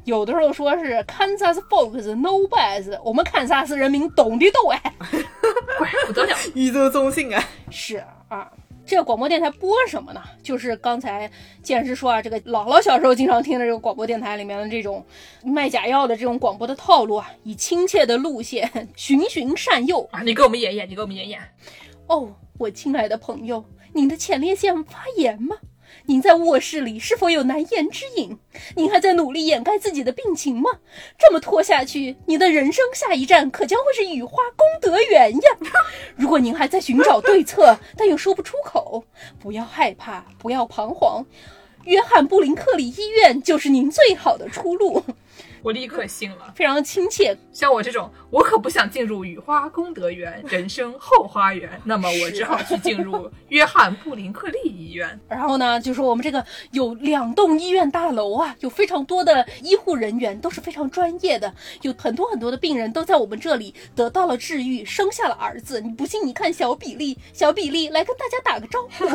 [0.05, 4.81] 有的时候说是 Kansas Folks No Best，我们堪萨斯人民懂的都哎，
[5.79, 8.51] 怪不得了，宇宙中心啊，是啊。
[8.87, 10.23] 这个广播电台播什么呢？
[10.43, 11.31] 就是刚才
[11.63, 15.05] 剑师说啊，这个姥姥小时候经常听的这个广播电台里面的这种
[15.43, 20.21] 卖假药的这种广播的套路啊，以亲切的路线循循善诱啊。
[20.23, 21.41] 你给我们演演，你给我们演演。
[22.09, 25.57] 哦，我亲爱的朋友，您的前列腺发炎吗？
[26.07, 28.39] 您在卧室里是否有难言之隐？
[28.77, 30.71] 您还在努力掩盖自己的病情吗？
[31.19, 35.41] 这么拖下去，您的人生下一站可将会是雨花功德园呀！
[36.15, 39.03] 如果您还在寻找对策，但又说不出口，
[39.41, 41.25] 不要害怕，不要彷徨，
[41.85, 45.03] 约翰布林克里医院就是您最好的出路。
[45.63, 47.35] 我立刻信了，非常亲切。
[47.51, 51.81] 像我这种，我可不想进入雨花功德园，人生后花园。
[51.85, 55.21] 那么我只好去进入约翰布林克利医院。
[55.29, 65.81] 然后呢，就说我们这个有两栋医院大楼啊，有非常多的医护人员，都是非常专业的，有很多很多的病人都在我们这里得到了治愈，生下了儿子。
[65.81, 69.07] 你不信，你看小比利，小比利来跟大家打个招呼。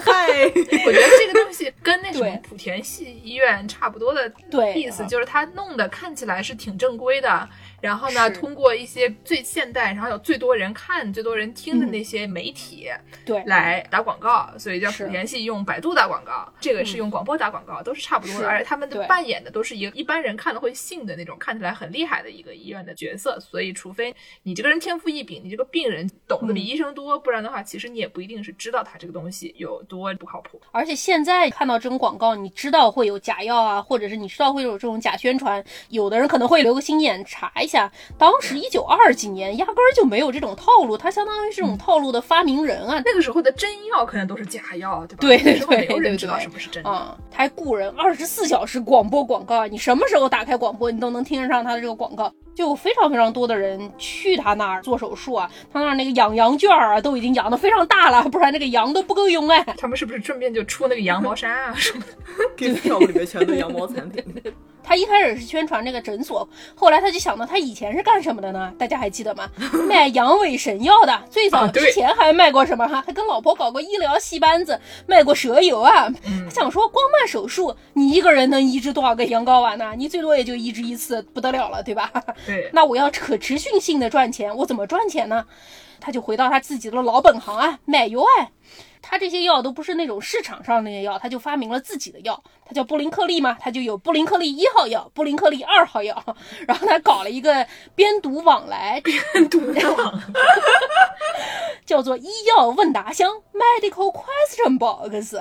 [0.00, 0.26] 嗨，
[0.84, 4.28] 我觉得这个东西跟那种莆田系医院差不多的
[4.74, 5.68] 意思，就是他弄。
[5.78, 7.48] 的看起来是挺正规的。
[7.80, 12.88] 然后呢，通过一些最现代，然后有最多人看、最多人听的那些媒体，
[13.24, 18.48] 对，来打广告，所以叫莆田系用百度打广告，这个是用广播打广告，都是差不多的。
[18.48, 23.38] 而且他们的扮演的都是一个一般人看了会信的那种，看起来很厉害的一个医院的角色。
[23.38, 24.12] 所以，除非
[24.42, 30.60] 你这个人天赋异禀，你这个病人懂得比医生多，不然的话，其实你也不一定是知道他这个东西有多不靠谱。
[30.72, 37.67] 而且现在看到这种广告，你知道会有假药啊，或者是你知道会有这种假宣传，有的人可能会留个心眼查一。
[37.68, 43.00] 下，当时一九二几年，压根儿就没有这种套路，他相当于是这种套路的发明人啊。
[43.04, 45.18] 那个时候的真药可能都是假药，对吧？
[45.20, 47.16] 对对对，没有人知道什么是真的啊。
[47.30, 52.32] 他还雇人二十四小时广播广告，你什么时候打开广播，你都能听得上他的这个广告。
[52.54, 59.64] 就非常非常多的人去他那儿做手术啊，他那儿那个养羊圈啊都已经养的非常大了，不然那个羊都不够用哎。
[59.76, 62.06] 他们是不是顺便就出那个羊毛衫啊什么的？
[62.56, 64.24] 给票里面全都羊毛产品。
[64.82, 68.72] 他一开始是宣传这个诊所，后来他就想到他以前是干什么的呢？
[68.78, 69.48] 大家还记得吗？
[69.88, 71.22] 卖阳痿神药的。
[71.30, 72.86] 最早之前还卖过什么？
[72.88, 76.08] 哈，还跟老婆搞过医疗戏班子，卖过蛇油啊。
[76.44, 79.92] 他想说，光卖手术，你一个人能移植多少个羊睾丸呢？
[79.96, 82.10] 你最多也就移植一次，不得了了，对吧？
[82.46, 82.70] 对。
[82.74, 85.44] 那我要可持续性的赚钱，我怎么赚钱呢？
[86.00, 88.48] 他就回到他自己的老本行啊，卖油啊。
[89.02, 96.22] 他这些药都不是那种市场上那些药，他就发明了自己的药，他叫布林克利嘛，他就有布林克利一号药、布林克利二号药，
[96.66, 99.58] 然后他搞了一个边读往来，边读
[99.96, 100.22] 网，
[101.86, 105.36] 叫做医药问答箱 （Medical Question Box）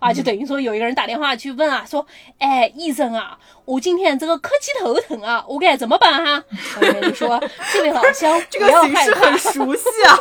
[0.00, 2.04] 啊，就等于说有一个人打电话去问啊，说，
[2.38, 6.44] 哎，医生啊，我今天这个咳气头疼啊，我该怎么办哈？
[6.80, 7.40] 然后就说，
[7.72, 10.18] 这位老乡， 这个形式很熟悉啊。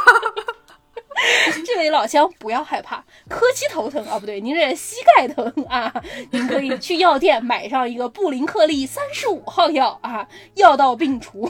[1.65, 5.93] 这位老乡，不要害怕，磕膝头疼啊，不对，您这膝盖疼啊，
[6.31, 11.49] 您可以去药店买上一个布林克利三十五号药啊，药到病除。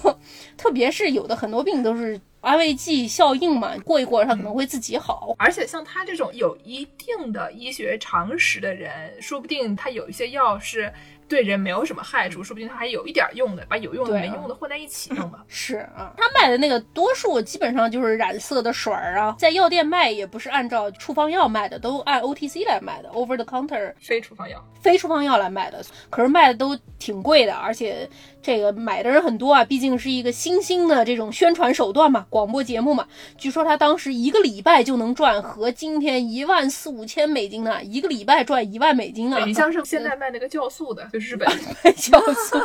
[0.58, 5.34] 特别是有的很多病都是安慰剂效应嘛，过一过它可能会自己好。
[5.38, 10.92] 而且像他这种有一定的医学常识的人，说不定他有一些药是。
[11.32, 15.42] 对人没有什么害处，说不定它还有一点用的，把有用的没用的混在一起用吧。
[15.48, 25.82] 是啊，他卖的那个多数基本上就是染色的水儿啊，在药店卖也不是按照处方药卖的，都按 OTC 来卖的，Over the Counter 非处方药，非处方药来卖的。
[26.10, 28.08] 可是卖的都挺贵的，而且
[28.44, 33.08] 这个买的人很多啊，毕竟是一个新兴的这种宣传手段嘛，广播节目嘛。
[33.40, 39.40] 据说他当时一个礼拜就能赚和今天一万四五千美金呢，一个礼拜赚一万美金呢。
[39.48, 41.10] 你像是现在卖那个酵素的。
[41.12, 41.48] 就日本
[41.84, 42.60] 卖 酵素，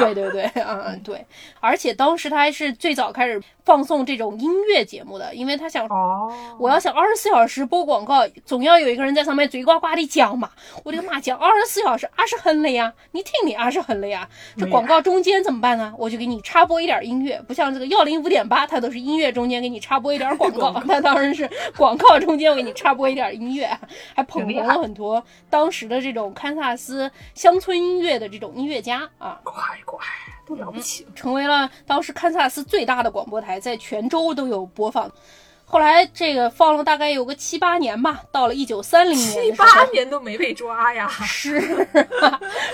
[0.00, 1.24] 对对对，嗯对，
[1.60, 10.50] 而且当时他还是最早开始放送这种音乐节目的，因为他想，哦，我要想二十四小时播广告，总要有一个人在上面嘴呱呱的讲嘛。
[10.82, 14.28] 我的个妈，讲二十四小时，啊是很累呀，你听你二十很累啊。
[14.56, 15.92] 这广告中间怎么办呢？
[15.98, 23.68] 我就给你插播一点音乐，不像这个幺零五点八，它都是音乐中间给你插播一点广告，它当然是广告中间我给你插播一点音乐，
[24.14, 27.80] 还捧红了很多当时的这种堪萨斯乡村。
[27.80, 29.54] 音乐的这种音乐家啊，乖
[29.86, 29.98] 乖
[30.46, 35.10] 都了不起，成为了当时堪萨斯最大的广播台，在全州都有播放。
[35.70, 41.86] 后来这个放了大概有个七八年吧，到了一九三零年，七八年都没被抓呀，是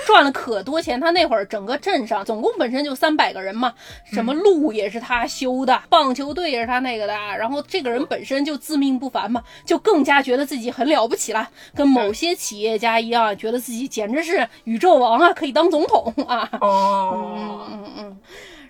[0.06, 0.98] 赚了可多钱。
[0.98, 3.74] 他那会儿整个镇上总共本身就三百个人嘛，
[4.10, 7.12] 什么路也是他修的，棒球队也是他那个的。
[7.12, 16.48] 然后这个人本身就自命不凡嘛，就更加觉得自己很了不起了，跟某些企业家一样，觉得自己简直是宇宙王啊，可以当总统啊。
[16.62, 17.28] 哦，
[17.68, 18.20] 嗯嗯嗯。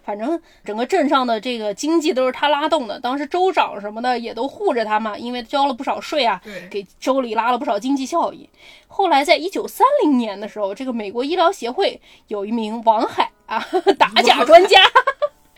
[0.06, 6.40] 反正整个镇上的这个经济都是他拉动的，当时州长什么的也都护着他嘛，因为交了不少税啊，
[6.70, 8.48] 给州里拉了不少经济效益。
[8.86, 13.58] 后来在一九三零年的时候，这个美国医疗协会有一名王海啊，
[13.98, 14.80] 打假专家。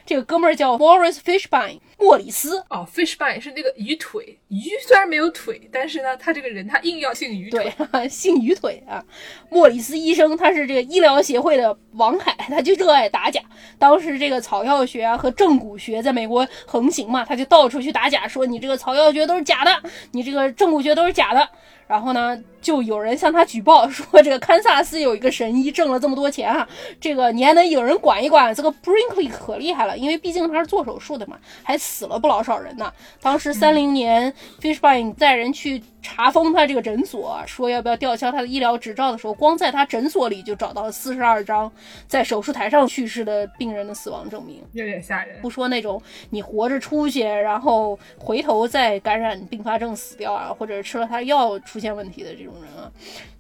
[0.09, 7.71] 这个哥们儿叫 Morris Fishbein，莫里斯哦，Fishbein 是那个鱼腿鱼，虽然没有腿，但是呢，他这个人他硬要姓鱼腿，
[8.09, 9.05] 姓鱼腿啊。
[9.51, 13.39] 莫里斯医生他是这个医疗协会的王海， 他就热爱打假。
[13.79, 21.47] 当时这个草药学啊和正骨学在美国横行嘛，他就到处去打假，说你这个草药学都是假的，你这个正骨学都是假的。
[21.89, 26.69] 然后呢，就有人向他举报 说，这个堪萨斯有一个神医挣了这么多钱啊，
[27.01, 28.55] 这个你还能有人管一管？
[28.55, 32.93] 这个 Brinkley 可厉害了，因为毕竟他是做手术的嘛，还死了不老少人呢。
[33.21, 35.83] 当时三零年，Fishbein 带人去。
[36.11, 41.71] 查封他这个诊所，说要不要吊销他的医疗执照的时候，光在他诊所里就找到了四十二张
[42.07, 45.39] 在手术台上去世的病人的死亡证明，有点吓人。
[45.43, 52.91] 不说那种你活着出去，然后回头再感染并发症死掉啊，或者吃了他药出现问题的这种人啊。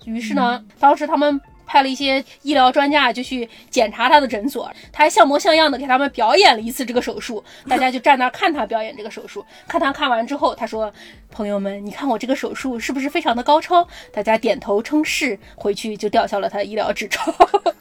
[0.05, 1.41] 于是呢，当时他们。
[1.69, 9.45] 派了一些医疗专家就去检查他的诊所，他还像模像样的给他们表演了一次这个手术，大家就站那看他表演这个手术。
[9.69, 10.91] 看他看完之后，他说
[11.31, 17.21] ：“朋友们，你看我这个手术是不是非常的高超？”大家点头称是，回去就吊销了他的医疗执照。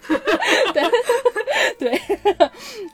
[0.74, 0.84] 对，
[1.78, 2.00] 对，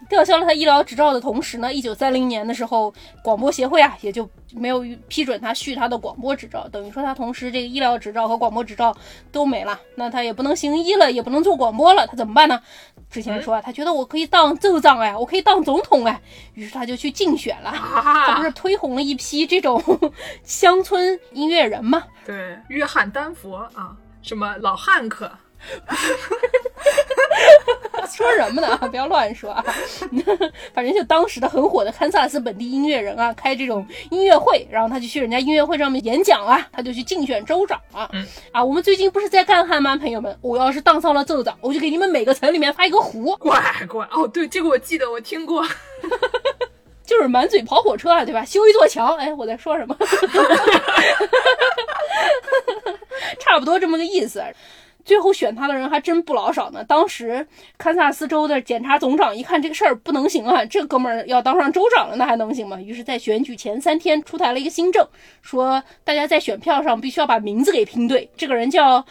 [0.09, 8.95] 吊销了他医疗执照的同时呢，一九三零年的时候，广播协会啊也就没有批准他续他的广播执照，等于说他同时这个医疗执照和广播执照
[9.31, 12.61] 都没了，那他也不能行医了，也不能做广播了，他怎么办呢？
[13.09, 16.19] 之前说啊，他觉得我可以当州长哎，我可以当总统哎，
[16.55, 19.81] 于是他就去竞选了，他不是推红了一批这种
[20.43, 22.03] 乡村音乐人吗？
[22.25, 25.31] 对，约翰丹佛啊，什么老汉克。
[28.15, 28.77] 说什么呢？
[28.91, 29.65] 不要乱说啊！
[30.73, 38.07] 反正就当时的很火的堪萨斯本地音乐人啊，开这种音乐会，然后他就去人家音乐会上面演讲啊，他就去竞选州长啊。
[38.13, 40.37] 嗯啊，我们最近不是在干旱吗，朋友们？
[40.41, 43.35] 我要是当上了州长，我就给你们每个城里面发一个湖。
[43.37, 45.65] 乖乖哦，对，这个我记得，我听过，
[47.03, 48.45] 就是满嘴跑火车啊，对吧？
[48.45, 49.97] 修一座桥，哎，我在说什么？
[53.39, 54.43] 差不多这么个意思。
[55.05, 56.83] 最后选他的人还真不老少呢。
[56.83, 57.45] 当时
[57.77, 62.79] 堪萨斯州的检察总长一看这个事儿不能行啊，这哥们儿要当上州长了，那还能行吗？
[62.79, 65.07] 于是，在选举前三天出台了一个新政，
[65.41, 68.29] 说大家在选票上必须要把名字给拼对。
[68.37, 69.05] 这个人叫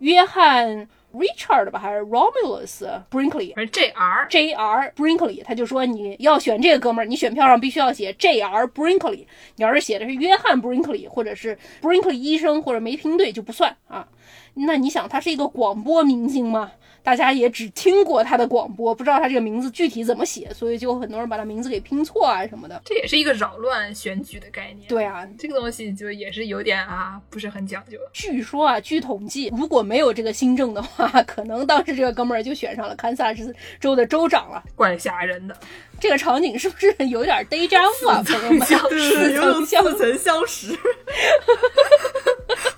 [0.00, 3.54] 约翰 Richard 吧，还是 Romulus Brinkley？
[3.54, 9.26] 反正 J R J R Brinkley，他就说你要选这个哥们儿，你选票上必须要写 J R Brinkley。
[9.56, 14.06] 你要是写的是约翰 Brinkley，或者是 Brinkley 医生，或者没拼对就不算啊。
[14.54, 16.72] 那你想，他是一个广播明星吗？
[17.06, 22.82] 大家也只听过他的广播，不知道他这个名字具体怎么写，所以就很多人把他名字给拼错啊什么的。
[22.84, 24.88] 这也是一个扰乱选举的概念。
[24.88, 27.96] 对啊，这个东西就也是有点啊，不是很讲究。
[28.12, 34.60] 据说啊，据统计，如果没有这个新政的话，可能当时这个哥们儿就选上了堪萨斯州的州长了。
[34.74, 35.56] 怪吓人的。
[35.98, 38.22] 这个场景是不是有点 vu 啊？
[38.22, 40.78] 朋友们，似曾相识 似，相识，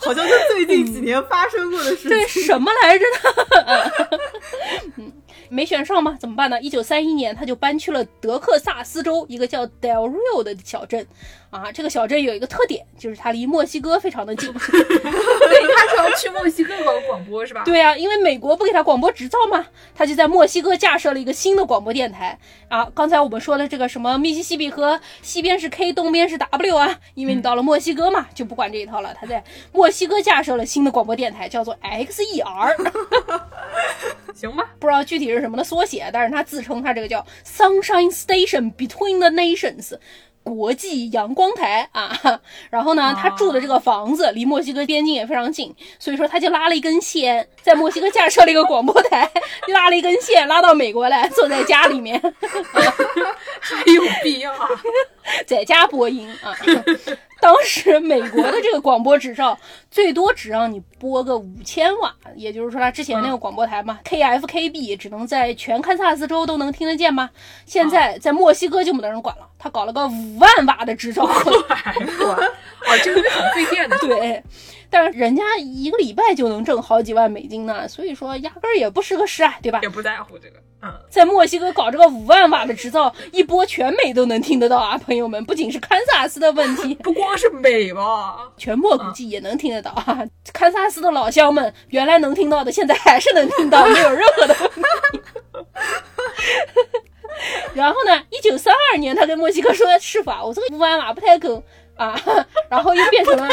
[0.09, 2.09] 好像是最近几年发生过的事情。
[2.17, 3.93] 对，什么来着呢？
[4.97, 5.13] 嗯，
[5.51, 6.17] 没选上吗？
[6.19, 6.59] 怎么办呢？
[6.63, 11.07] 一九三一年，他就搬去了德克萨斯州一个叫 Del Rio 的小镇。
[11.51, 14.53] 啊，这个小镇有一个特点，就是它离墨西哥非常的近。
[14.59, 17.63] 对，他是要去墨西哥搞广播是吧？
[17.65, 22.39] 对啊，因为美国不给他广播执照嘛，他就在墨西哥架设了一个新的广播电台。
[22.69, 29.15] 啊，刚才我们说的这个什么密西西比河西边是 K，东边是 W 啊，因为你到了墨西哥嘛，就不管这一套了。
[29.19, 29.43] 他在
[29.73, 32.77] 墨西哥架设了新的广播电台，叫做 XER。
[34.35, 39.95] 行吧，不知道具体是什么的缩写，但是他自称他这个叫 Sunshine Station Between the Nations。
[40.55, 42.41] 国际阳光台啊，
[42.71, 49.31] 然后呢，他住的这个房子离墨西哥边境也非常近，所以说他就拉了一根线，在墨西哥架设了一个广播台，
[49.69, 52.21] 拉了一根线拉到美国来，坐在家里面
[53.61, 54.69] 还有必要啊
[55.47, 56.57] 在家播音啊。
[57.41, 59.57] 当时美国的这个广播执照
[59.91, 67.31] 最多只让你播个五千瓦，也就是说他之前那个广播台嘛，KFKB 只能在全堪萨斯州都能听得见吗？
[67.65, 71.33] 现在在墨西哥就没得人管了，他搞了个五万瓦的执照， 哇，
[73.05, 74.43] 这个很费电的， 对。
[74.91, 79.81] 但是人家一个礼拜就能挣好几万美金呢，所以说压根儿也不是个事啊，对吧？
[79.83, 80.57] 也不在乎这个。
[80.81, 90.25] 嗯，在墨西哥搞这个五万瓦的执照，一波全美都能听得到啊，朋友们，不仅是堪萨斯的问题， 不光是美吧，全墨估计也能听得到啊。
[90.53, 95.21] 堪萨斯的老乡们，原来能听到的，现在还是能听到，没有任何的问题。
[97.75, 101.61] 然后呢，一九三二年，他跟墨西哥说是法，我这个五万瓦不太够
[101.97, 102.17] 啊，
[102.71, 103.49] 然后又变成了。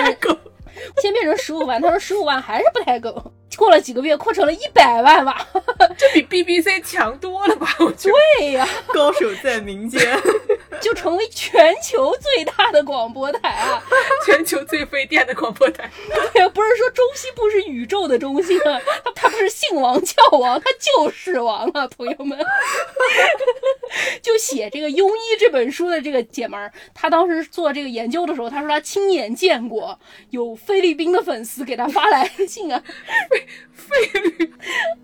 [1.01, 3.13] 先变成十五万，他说十五万还是不太够。
[3.55, 5.47] 过了几个月，扩成了一百万瓦，
[5.97, 7.67] 这比 BBC 强多了吧？
[7.79, 8.15] 我觉得。
[8.39, 10.01] 对呀，高手在民间，
[10.81, 13.81] 就成为全球最大的广播台啊！
[14.25, 15.89] 全球最费电的广播台。
[16.33, 22.37] 对呀，不是说中西部是宇宙的中心啊，他他不是姓王叫王，他就是王啊，朋友们。
[24.21, 29.97] 就写这个《庸医》这本书的这个姐们儿，她当时做这个研究的时候，她说她亲眼见过
[30.31, 32.81] 有菲律宾的粉丝给她发来信啊。
[33.71, 34.53] 费率，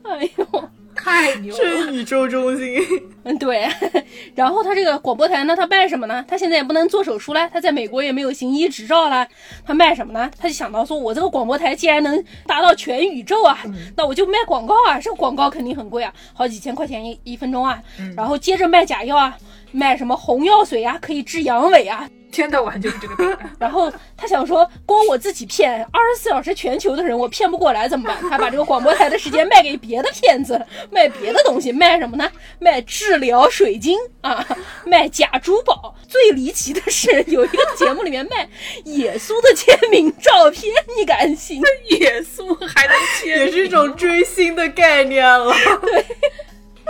[0.03, 1.59] 哎呦，太牛了！
[1.59, 2.81] 真宇宙中心，
[3.23, 3.67] 嗯，对。
[4.35, 6.23] 然后他这个广播台呢，他卖什么呢？
[6.27, 9.27] 他现在也不能做手术了，他在美国也没有行医执照了，
[9.65, 10.29] 他卖什么呢？
[10.39, 13.59] 他就想到说，我这个广播台既然能达到全宇宙啊，
[13.95, 17.81] 那我就卖广告啊，这广告肯定很贵啊，好几千块钱一一分钟啊。
[18.15, 19.37] 然后接着卖假药啊，
[19.71, 22.07] 卖什么红药水啊，可以治阳痿啊。
[22.31, 28.17] 天到晚就是这个 然后他想说，光我自己骗二十四小时全球的人，我骗不过来怎么办？
[28.29, 30.59] 他把这个广播台的时间卖给别的骗子，
[30.89, 32.31] 卖别的东西，卖什么呢？
[32.59, 34.45] 卖治疗水晶啊，
[34.85, 35.95] 卖假珠宝。
[36.07, 38.49] 最离奇的是，有一个节目里面卖
[38.85, 41.61] 耶稣的签名照片，你敢信？
[41.99, 43.39] 耶稣还能签？
[43.39, 45.53] 也是一种追星的概念了。
[45.81, 46.05] 对。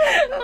[0.32, 0.38] 哎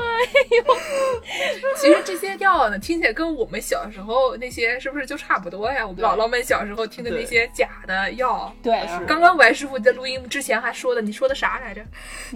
[1.77, 5.87] 其实这些药呢，听起来跟我们小时候那些是不是就差不多呀？
[5.87, 8.53] 我们姥姥们小时候听的那些假的药。
[8.63, 11.85] 对，刚刚王师傅在录音之前还说的，你说的啥来着？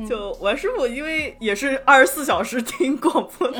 [0.08, 3.58] 就王师傅因为也是二十四小时听广播的，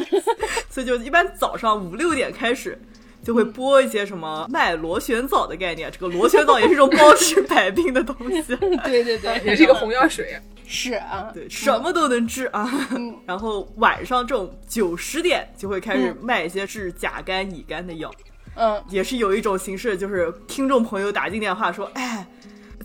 [0.68, 2.78] 所以就一般早上五六点开始。
[3.22, 8.42] 就会播一些什么卖螺旋藻的概念，这个螺旋藻也是一种包治百病的东西。
[8.84, 10.38] 对对对， 也是一个红药水。
[10.66, 12.68] 是啊，对，什么都能治啊。
[13.26, 18.10] 然后晚上这种九十点就会开始卖一些治甲肝、乙肝的药。
[18.54, 22.26] 嗯，也是有一种形式，就是听众朋友打进电话说：“哎，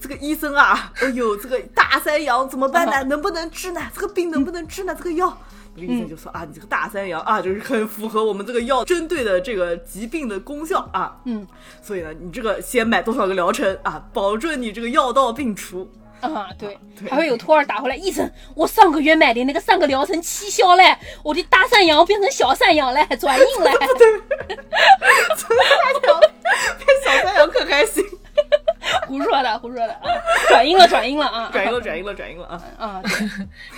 [0.01, 3.03] 这个医生啊，哎呦，这个大三阳怎么办呢？
[3.05, 3.81] 能不能治呢？
[3.93, 4.93] 这个病能不能治呢？
[4.95, 5.37] 这个药。”
[5.85, 11.17] 医生就说啊，你这个大三阳啊，就是很符合我们这个药针对的这个疾病的功效啊。
[11.25, 11.47] 嗯，
[11.81, 15.89] 所以呢，你这个先买多少个疗程啊，保证你这个药到病除。
[16.19, 16.75] 啊，对，
[17.07, 20.83] 还会有托儿打回来，医生，我上个月买的那个三个疗程起效了，
[21.21, 23.69] 我的大三阳变成小三阳了，转阴了。
[23.99, 24.57] 对，
[25.37, 25.63] 从大
[26.09, 26.19] 阳
[26.79, 28.03] 变小三阳可开心。
[29.07, 30.01] 胡说的，胡说的啊！
[30.49, 31.49] 转阴了，转阴了啊！
[31.51, 32.63] 转阴了，转阴了，转阴了啊！
[32.77, 33.01] 啊，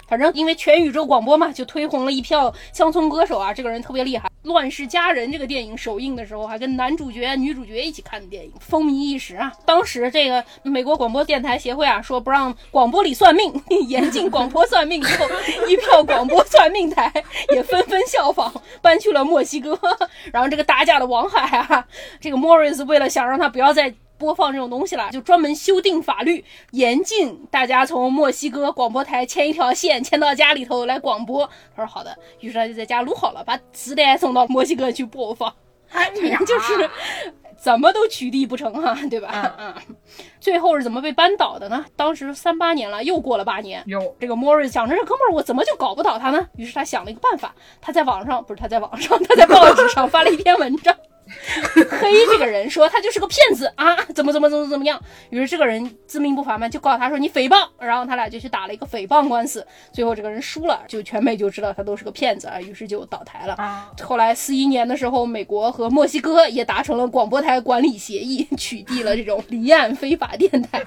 [0.08, 3.54] 反正因为全宇宙广播嘛，就推红了一票乡村歌手啊。
[3.54, 9.52] 这个人特别厉害，《乱世佳人》这个电影首映的时候，还跟男主角、女主角一起看的电影，风靡一时啊。
[9.66, 13.54] 当时这个美国广播电台协会啊，说不让广播里算命，
[13.88, 15.26] 严禁广播算命，之后
[15.68, 17.12] 一票广播算命台
[17.54, 18.52] 也纷纷效仿，
[18.82, 19.78] 搬去了墨西哥。
[20.32, 21.86] 然后这个打架的王海啊，
[22.20, 23.94] 这个 Morris 为了想让他不要再。
[24.20, 31.50] 播放这种东西了，就专门修订法律，严禁大家从墨西哥广播台牵一条线牵到家里头来广播。
[31.76, 35.52] 他说好的，于是他就在家录好了，把磁带送到墨西哥去播放。
[35.92, 36.88] 哎呀就是
[37.58, 39.56] 怎么都取缔不成哈，对吧？
[39.58, 39.74] 嗯。
[40.40, 41.84] 最后是怎么被扳倒的呢？
[41.96, 43.82] 当时三八年了，又过了八年。
[43.88, 46.48] 有这个莫瑞想着这哥们儿，我怎么就搞不倒他呢？
[46.58, 50.96] 于是他想了一个办法，他在网上不是他在网上， 他在报纸上发了一篇文章。
[51.90, 55.00] 黑这个人说他就是个骗子啊，怎么怎么怎么怎么样？
[55.30, 63.58] 于是这个人自命不凡嘛，就告他说你诽谤，然后他俩就去打了一个诽谤官司，最后这个人输了，就全美就知道他都是个骗子啊，于是就倒台了。
[64.02, 70.84] 后来四一年的时候，美国和墨西哥也达成了广播台管理协议，取缔了这种离岸非法电台，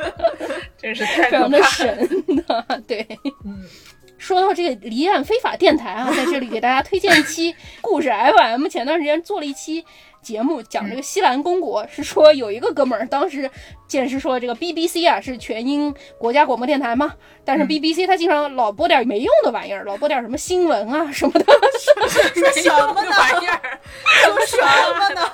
[0.80, 2.08] 真是太非常的神
[2.46, 3.06] 的，对，
[3.44, 3.64] 嗯。
[4.22, 8.68] 说到这个离岸非法电台啊，在这里给大家推荐一期故事 FM。
[8.68, 9.84] 前段时间做了一期
[10.22, 13.50] 节目，讲这个西兰公国，是说有一个哥们儿，当时
[13.88, 22.08] 见识说这个 BBC 啊是全英国家广播电台嘛，但是 BBC 他经常老播点没用的玩意儿，老播点什么新闻啊什么的，说
[22.52, 23.80] 什么玩意儿？
[24.22, 24.56] 说什
[25.00, 25.32] 么呢？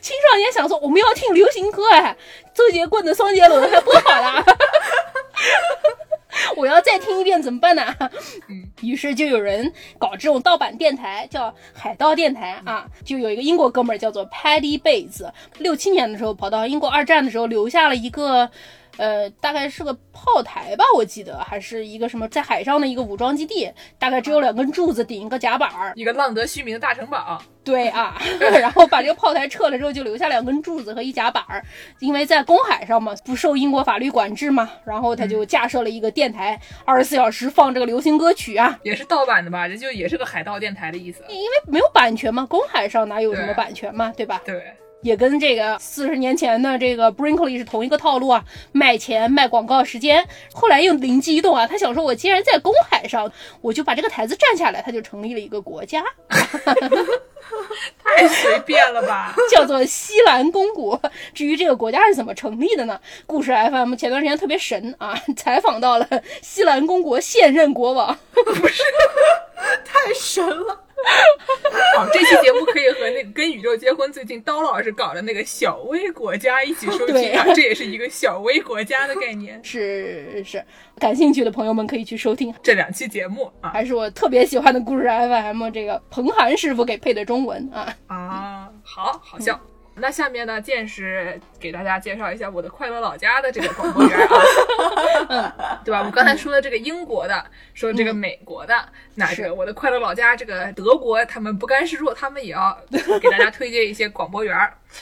[0.00, 2.16] 青少年想说我们要听流行歌哎，
[2.54, 4.44] 周杰棍的《双截龙》还播好了。
[6.56, 7.82] 我要再听一遍怎么办呢？
[8.48, 12.86] 嗯，于是就有人搞这种盗版电台，叫海盗电台啊。
[13.04, 18.50] 就有一个英国哥们儿叫做 Paddy Bates，六七年的时候跑到英国二战的时候留下了一个。
[18.96, 27.40] 呃，大概是个炮台吧，我记得还是一个什么在海上的一个武装基地，大概只有两根柱子顶一个甲板儿，一个浪得虚名的大城堡。
[27.64, 28.20] 对啊，
[28.60, 31.64] 然后把这个炮台撤了之后，就留下两根柱子和一甲板儿，
[31.98, 39.66] 因为在公海上嘛，不受英国法律管制嘛，然后他就架设了一个电台，二十四小时放这个流行歌曲啊，也是盗版的吧？
[39.66, 44.42] 这就也是个海盗电台的意思，因为没有版权嘛，公海上哪有什么版权嘛，对吧？
[44.44, 44.62] 对。
[45.04, 48.42] 也跟这个四十年前的这个 Brinkley 是同一个套路啊，
[48.72, 50.26] 卖钱卖广告时间。
[50.54, 53.30] 后来又灵机一动啊，他想说，我既然在公海上，
[53.60, 56.02] 我就把这个台子占下来，他就成立了一个国家，
[58.02, 59.34] 太随便了吧？
[59.52, 60.98] 叫做西兰公国。
[61.34, 62.98] 至于这个国家是怎么成立的呢？
[63.26, 66.08] 故事 FM 前段时间特别神啊，采访到了
[66.40, 68.82] 西兰公国现任国王，不是，
[69.84, 70.83] 太神了。
[71.96, 79.60] 好，这期节目可以和那个跟宇宙结婚最近刀老师搞的那个小微国家一起收听啊，这也是一个小微国家的概念。
[79.62, 80.64] 是是，
[80.98, 89.60] 感兴趣的朋友们可以去收听这两期节目啊，还是我特别喜欢的故事 FM 这个彭涵师傅给配的中文啊啊，好好笑。
[89.96, 94.18] 那下面呢，见识给大家介绍一下我的快乐老家的这个广播员
[95.28, 96.02] 啊， 对吧？
[96.04, 98.74] 我刚才说的这个英国的，说这个美国的，
[99.14, 102.76] 那这个我的快乐老家这个德国，他们不甘示弱，他们也要
[103.20, 104.56] 给大家推荐一些广播员。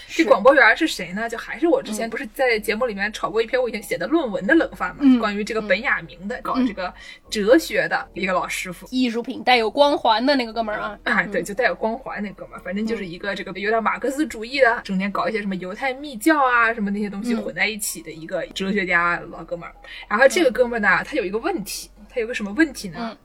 [0.08, 1.28] 这广播员是谁呢？
[1.28, 5.18] 就还是我之前不是在节目里面炒过一篇我以前写的论文的冷饭嘛？
[5.18, 6.92] 关于这个本雅明的搞这个
[7.30, 10.98] 哲学的一个老师傅，艺术品带有光环的那个哥们儿啊！
[11.04, 19.74] 啊，对，就带有光环那哥们儿，反正就是一个这个有点马克思主义的，整天搞一些什么犹太密教啊什么那些东西混在一起的一个哲学家老哥们儿。
[20.08, 23.16] 然后这个哥们儿呢，他有一个问题，他有个什么问题呢？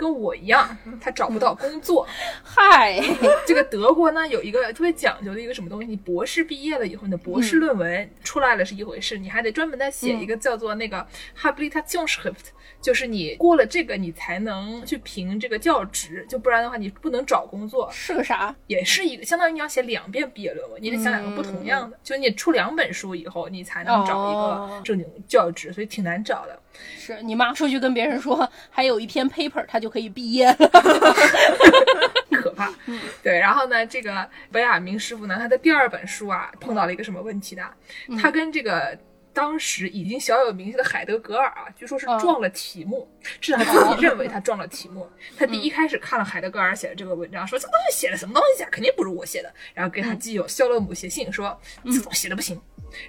[0.00, 2.08] 跟我一样，他找不到工作。
[2.42, 2.98] 嗨，
[3.46, 5.86] 这个德国呢有一个特别讲究的一个什么东西？
[5.86, 11.06] 你博士毕业了以后，你的博士论文出来了是一回事，你还得专门再写一个叫做那个
[11.38, 12.46] Habilitationsschrift。
[12.80, 17.90] 就是你过了这个，你才能去评这个教职，就不然的话，你不能找工作。
[17.92, 18.56] 是个啥？
[18.68, 21.98] 也是一个，相当于你要写两遍毕业论文，你得想两个不同样的。
[22.02, 26.58] 就你出两本书以后，你才能找一个正经教职，所以挺难找的。
[26.98, 30.56] 是你妈出去跟别人说，还有一篇 paper，他就可以毕业了，
[32.30, 32.72] 可怕。
[33.22, 37.64] 对，然后呢，这个维亚明师傅呢，他的第二本书啊，碰到了一个什么问题呢？
[38.20, 38.98] 他跟这个。
[39.32, 43.08] 当时已经小有名气的海德格尔啊，据说是撞了题目，
[43.40, 45.08] 是他自己认为他撞了题目。
[45.38, 49.54] 他第一开始看了海德格尔写的这个文章，说这东西写的什么东西啊，肯定不是我写的。
[49.72, 52.60] 然后给他基友肖勒姆写信说，这东西写的不行。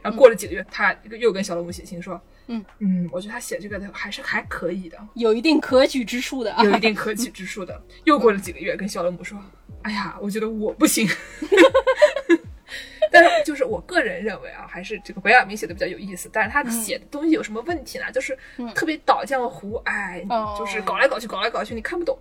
[0.01, 7.81] 然后过了几个月，他又跟小罗姆写信说，嗯嗯，我觉得他写这个的还是还可以的，有一定可取之处的，有一定 可取之处的。
[8.03, 9.37] 又过了几个月，跟小罗姆说，
[9.83, 11.07] 哎呀，我觉得我不行。
[13.11, 16.29] 但是，就是我个人认为啊，还是这个维亚明写的比较有意思。
[16.31, 18.05] 但是他写的东西有什么问题呢？
[18.11, 18.37] 就是
[18.73, 20.25] 特别倒浆糊，哎，
[20.57, 22.17] 就是搞来搞去，搞来搞去，你看不懂。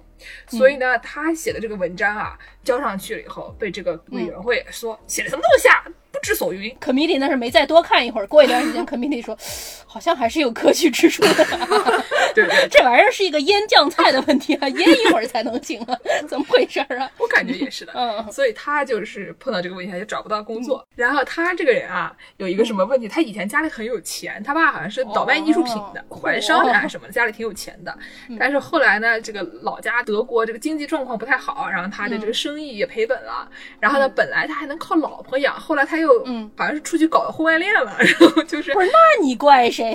[0.48, 5.84] 所以呢，他写的这个文章啊，交上去了以后，被这个委员会说写的什么东西啊？
[6.12, 8.26] 不知所云，可米里那是没再多看一会儿。
[8.26, 9.38] 过一段时间，可米里说，
[9.86, 11.46] 好像还是有可取之处的。
[12.34, 15.96] 对对，这玩意儿是一个腌酱菜的问题啊， 腌一会儿才能行啊，
[16.28, 17.10] 怎么回事啊？
[17.18, 17.92] 我感觉也是的。
[17.94, 20.86] 嗯，所以他就是碰到这个问题，他就找不到工作。
[20.94, 23.08] 然后他这个人啊，有一个什么问题？
[23.08, 27.96] 他以前家里很有钱，他爸好像是倒卖艺术品的，怀商人还是什么，家里挺有钱的。
[28.38, 33.48] 但是后来呢，这个老家德国这个经济状况不太好，然后他的这个生意也赔本了。
[33.78, 38.86] 然后呢，本来他还能靠老婆养，后来他又嗯，好像是出去搞婚外恋了，然后就是不是？
[38.88, 39.94] 那你怪谁？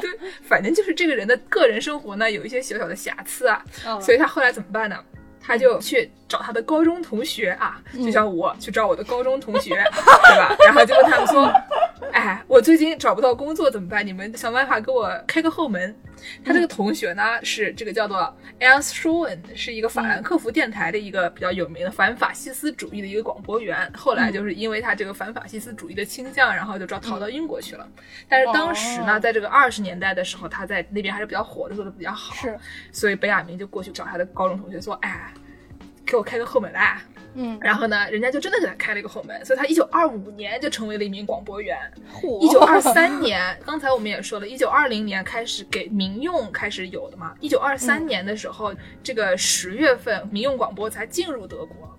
[0.00, 0.10] 对，
[0.42, 3.62] 反正就是这个人的个人生活呢，有一些小小的瑕疵啊，
[4.00, 4.96] 所以他后来怎么办呢？
[5.40, 9.70] 他就去找他的高中同学啊，就像我去找我的高中同学，
[10.28, 10.54] 对吧？
[10.66, 11.50] 然后就跟他们说
[12.12, 14.06] ：“哎，我最近找不到工作怎么办？
[14.06, 15.94] 你们想办法给我开个后门。”
[16.44, 18.18] 他这个同学呢，是这个叫做
[18.60, 23.90] Ernst s c h o e n 是一个法兰克福电台的一个比较有名的反法西斯主义的一个广播员。
[23.96, 27.88] 后来就是因为他这个反法西斯主义的倾向，然后就找逃到英国去了。
[28.28, 32.34] 但是当时呢，在这个二十年代的时候，他在那边还是比较火的，做的比较好。
[32.34, 32.58] 是，
[32.92, 35.32] 所以本雅明就过去找他的高中同学说：“哎。”
[36.10, 36.98] 给我开个后门来，
[37.40, 41.78] 嗯，然后呢，人家就真的给他开了一个后门，所以他一九二五年就成为了一名广播员。
[42.40, 47.32] 一九二三年，刚才我们也说了，一九二零年开始给民用开始有的嘛。
[47.38, 48.74] 一九二三年的时候，
[49.04, 51.97] 这个十月份，民用广播才进入德国。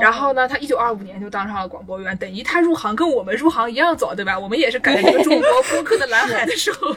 [0.00, 4.38] 然后呢，他一九二五年就当上了广播员，等于他入行跟我们入行一样早，对吧？
[4.38, 6.92] 我们也是赶在这个中国播客的蓝海的时候。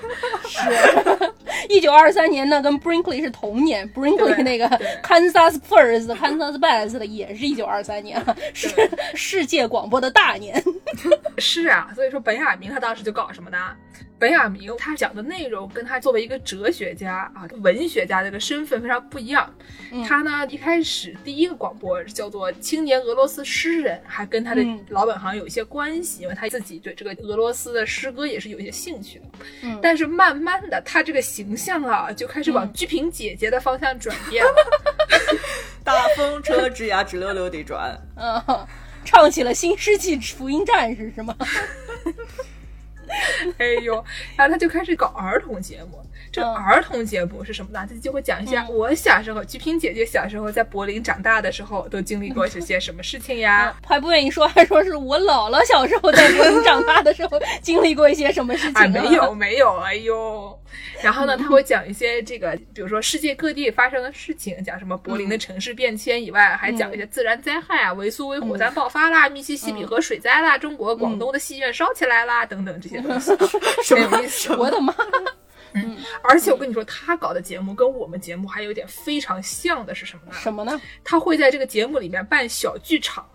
[0.48, 1.34] 是，
[1.70, 4.68] 一九二三年呢，跟 Brinkley 是同年，Brinkley 那个
[5.04, 8.70] Kansas First、Kansas Best 的也是一九二三年，是
[9.14, 10.64] 世界广播的大年。
[11.38, 13.58] 是啊，所以说本雅明他当时就搞什么呢？
[14.20, 19.54] 本雅明他讲的内容跟他作为一个哲学家啊、文学家这个身份非常不一样。
[20.08, 29.26] 他呢一开始第一个广播叫做青年俄罗斯诗人，还跟他的老本行有一些关系，因为他自己对这个俄罗斯的诗歌也是有一些兴趣的。
[29.62, 34.52] 嗯，但是慢慢的他这个形象啊就开始往鞠萍姐姐的方向转变了。
[35.84, 38.68] 大风车吱呀吱溜溜地转，嗯，
[39.04, 41.36] 唱起了新世纪福音战士是吗？
[43.58, 44.04] 哎呦，
[44.36, 46.04] 然后他就开始搞儿童节目。
[46.34, 47.88] 这儿童节目是什么呢？
[47.88, 53.72] 他就会讲一下我小时候，鞠萍姐姐小时候在柏林长大的时候都经历过这些什么事情呀？
[53.86, 58.92] 还不愿意说，还说是我姥姥小时候在柏林长大的时候 经历过一些什么事情？
[58.92, 60.60] 没有没有，哎呦。
[61.04, 73.32] 然后呢，他会讲一些这个，比如说世界各地发生的事情，讲什么柏林的城市变迁以外，还讲一些自然灾害啊，维苏威火山爆发啦，密西西比河水灾啦，中国广东的戏院烧起来啦，等等这些东西，
[73.86, 74.56] 什么意思？
[74.56, 74.92] 我的妈！
[75.76, 80.38] 嗯，而且我跟你说，他搞的节目跟我们节目还有一点非常像的是什么呢？
[80.40, 80.80] 什么呢？
[81.04, 83.28] 他会在这个节目里面办小剧场。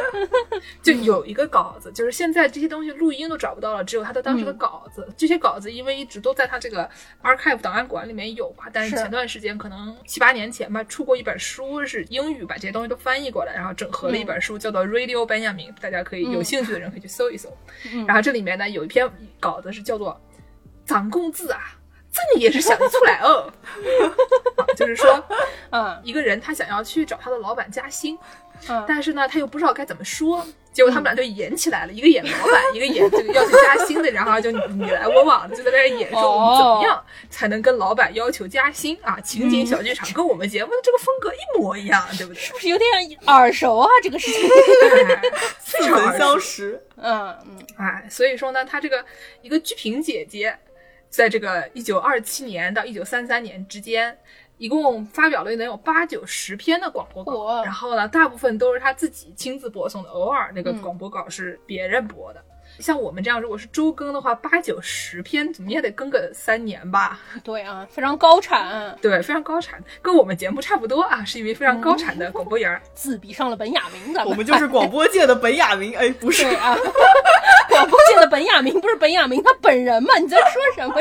[0.82, 5.06] 就有一个稿子，就是现在这些东西录音都找不到了，只有他的当时的稿子。
[5.16, 6.88] 这些稿子因为一直都在他这个
[7.22, 17.48] archive 档案馆里面有吧，但是前段时间可能七八年前吧，出过一本书是英语把这些东西都翻译过来，然后整合了一本书，叫做 Radio Benjamin，大家可以有兴趣的人可以去搜一搜。
[18.06, 19.08] 然后这里面呢有一篇
[19.40, 20.20] 稿子是叫做
[20.84, 21.60] 涨工资啊，
[22.10, 23.50] 这你也是想得出来哦，
[24.76, 25.24] 就是说，
[25.70, 28.18] 嗯，一个人他想要去找他的老板加薪。
[28.86, 30.46] 但是呢，他又不知道该怎么说。
[30.72, 39.20] 结果他们俩就演起来了，一个演老板，一个演这个要求加薪的，然后就你来我往的就在那演说我们怎么样才能跟老板要求加薪啊？
[39.20, 42.40] 情景小剧场跟我们节目的这个风格一模一样，对不对？
[42.40, 42.88] 是不是有点
[43.26, 43.88] 耳熟啊？
[44.02, 44.48] 这个事情
[45.60, 46.82] 似曾相识。
[46.96, 49.04] 嗯嗯，哎，所以说呢，他这个
[49.42, 50.56] 一个鞠萍姐姐，
[51.10, 54.16] 在这个一九二七年到一九三三年之间。
[54.58, 62.40] 一共发表了能有八九十篇的广播稿，然后呢，大部分都是他自己亲自播送的，偶尔那个广播稿是别人播的。
[62.78, 67.20] 像我们这样，如果是周更的话，八九十篇怎么也得更个三年吧？
[67.44, 74.24] 对啊，非常高产，对，非常高产，跟我们节目差不多啊，是一位非常高产的广播员， 自比上了本雅明的。
[74.24, 76.74] 我们就是广播界的本雅明，哎，不是啊，
[77.68, 80.16] 广播界的本雅明不是本雅明他本人吗？
[80.18, 80.94] 你在说什么？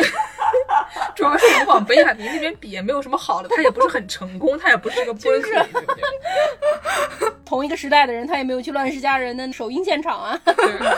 [1.15, 7.31] 主要是我们往北海明那边比，也没有什么好的，他也不是很成功，他也不是一个 播客，对不对？
[7.51, 10.39] 同一个时代的人，他也没有去《乱世佳人》的首映现场啊。
[10.45, 10.53] 对，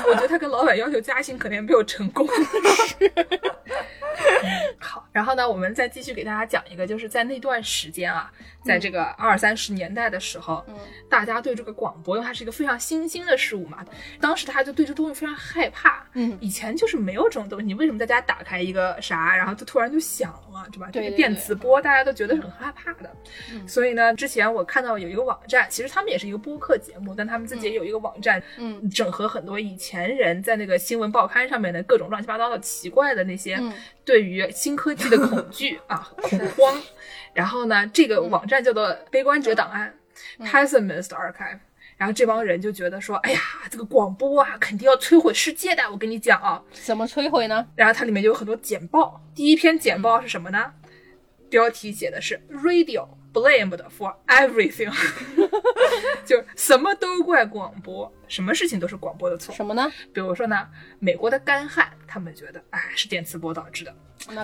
[0.07, 2.27] 我觉得他跟老板要求加薪，可能也没有成功。
[2.27, 3.11] 是。
[4.77, 8.31] 好，然后呢，我们再继续给大家讲一个，就是在那段时间啊，
[8.63, 10.75] 在这个二三十年代的时候，嗯，
[11.09, 13.79] 大家对这个广播，因为它是一个非常新兴的事物嘛，
[14.21, 16.05] 当时他就对这东西非常害怕。
[16.13, 20.89] 嗯，以前就是没有这种东西，你为什么在家打开一个啥，然后就突然就响了，对吧？
[20.91, 23.09] 对，电磁波，大家都觉得很害怕的。
[23.67, 33.59] 所以呢，之前我看到有一个网站，其实他们也是一个播客节目，但他们自己也有一个网站，嗯，整合很多以前人在那个新闻报刊上面的各种乱七八糟的奇怪的那些。
[34.05, 36.77] 对于新科技的恐惧啊， 恐慌，
[37.33, 39.97] 然后呢，这个网站叫做“悲观者档案
[40.39, 41.59] ”（Pessimist Archive），
[41.95, 43.39] 然后这帮人就觉得说，哎呀，
[43.71, 45.89] 这个广播啊，肯定要摧毁世界的。
[45.89, 47.65] 我跟你讲啊，怎么摧毁呢？
[47.75, 50.73] 然后它里面就有很多简报，第一篇简报是什么呢？
[51.49, 54.93] 标题写的是 “Radio blamed for everything”，
[56.25, 59.53] 就什么都怪广播，什么事情都是广播的错。
[59.55, 59.91] 什么呢？
[60.13, 60.67] 比如说呢，
[60.99, 63.91] 美国的干旱，他们觉得哎是电磁波导致的；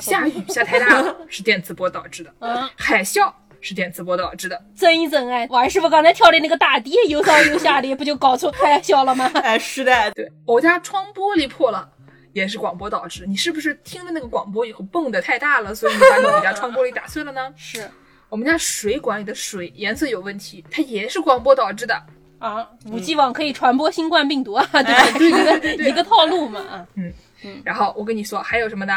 [0.01, 3.31] 下雨下太大了是电磁波导致的；嗯海啸
[3.61, 4.61] 是电磁波导致的。
[4.75, 9.29] 真一真哎，王师傅刚才跳的那个大地又上又下的，不就搞出海啸了吗？
[9.35, 11.89] 哎，是的，对我家窗玻璃破了。
[12.31, 17.51] 也是广播导致，你是不是听了那个广播以后蹦的太大了，所以你把你们家窗玻璃打碎了呢？
[17.57, 17.89] 是
[18.29, 22.01] 我们家水管里的水颜色有问题，它也是广播导致的
[22.39, 22.67] 啊。
[22.85, 25.17] 五 G 网可以传播新冠病毒啊， 对吧？
[25.17, 26.87] 对对对对，一个套路嘛。
[26.95, 27.11] 嗯
[27.43, 27.61] 嗯。
[27.65, 28.93] 然后我跟你说还有什么呢？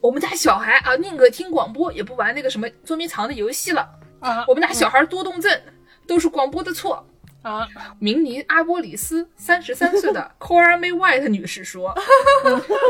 [0.00, 3.86] 我们家小孩啊，宁可听广播也不玩那个什么捉迷藏的游戏了
[4.18, 4.44] 啊。
[4.48, 5.60] 我们家小孩多动症，
[6.06, 7.06] 都是广播的错。
[7.42, 7.66] 啊，
[7.98, 11.94] 明尼阿波里斯三十三岁的 c o r a May White 女士说：“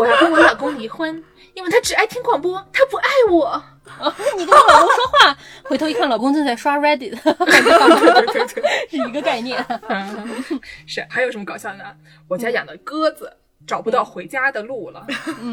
[0.00, 1.22] 我要跟我老公离婚，
[1.54, 3.62] 因为他只爱听广播，他不爱我。”
[4.38, 7.16] 你跟你老公说话，回头一看，老公正在刷 Reddit，
[8.88, 9.64] 是一个概念。
[10.86, 11.96] 是，还有什么搞笑的？
[12.28, 13.32] 我家养的鸽子
[13.66, 15.04] 找不到回家的路了，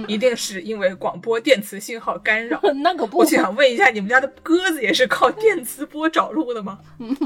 [0.08, 2.62] 一定是因为广播电磁信号干扰。
[2.84, 6.80] 那可不，我想问一下，你们家的鸽子也是靠电磁波找路的吗？
[7.00, 7.18] 嗯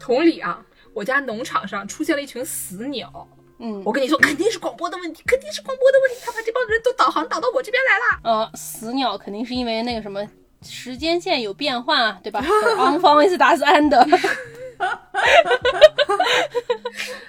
[0.00, 0.64] 同理啊。
[0.94, 3.28] 我家农场上出现了一群死鸟，
[3.58, 8.20] 嗯，我跟你说，肯定是广播的问题，肯定是广播的问题，他把这帮人都导航导到我这边来了。
[8.22, 10.24] 呃，死鸟肯定是因为那个什么
[10.62, 12.44] 时间线有变换啊，对吧？
[12.78, 14.06] 昂方是达斯安的。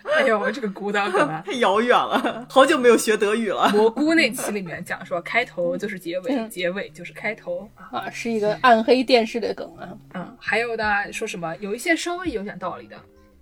[0.03, 3.69] 哎呦，这个孤岛梗啊， 太遥远了，好久没有学德语了。
[3.69, 9.89] 蘑菇那期里面讲说，开头就是结尾，结尾就是开头啊，是一个暗黑电视的梗啊。
[10.13, 12.95] 嗯，还有呢，说什么有一些稍微有点道理的。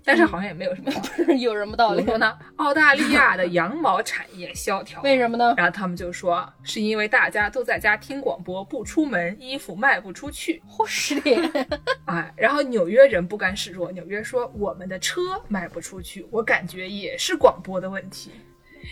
[0.08, 2.06] 但是好像也没有什么， 不是有什么道理？
[2.06, 2.34] 说呢？
[2.56, 5.54] 澳大利亚的羊毛产业萧条，为什么呢？
[5.58, 10.64] 然后他们就说，是因为大家都在家听广播，不出门，衣服卖不出去。
[10.66, 11.68] 嚯，是的。
[12.06, 18.32] 哎，然后纽约人不甘示弱，纽约说我们的车卖不出去，我感觉也是广播的问题。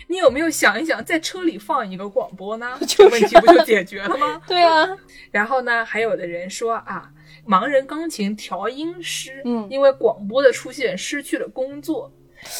[0.08, 2.76] 你有没有想一想，在车里放一个广播呢？
[2.86, 4.38] 这就问题不就解决了吗？
[4.46, 4.86] 对啊。
[5.30, 7.10] 然后呢，还有的人说啊。
[7.46, 12.12] 盲人钢琴调音师，嗯，因为广播的出现失去了工作，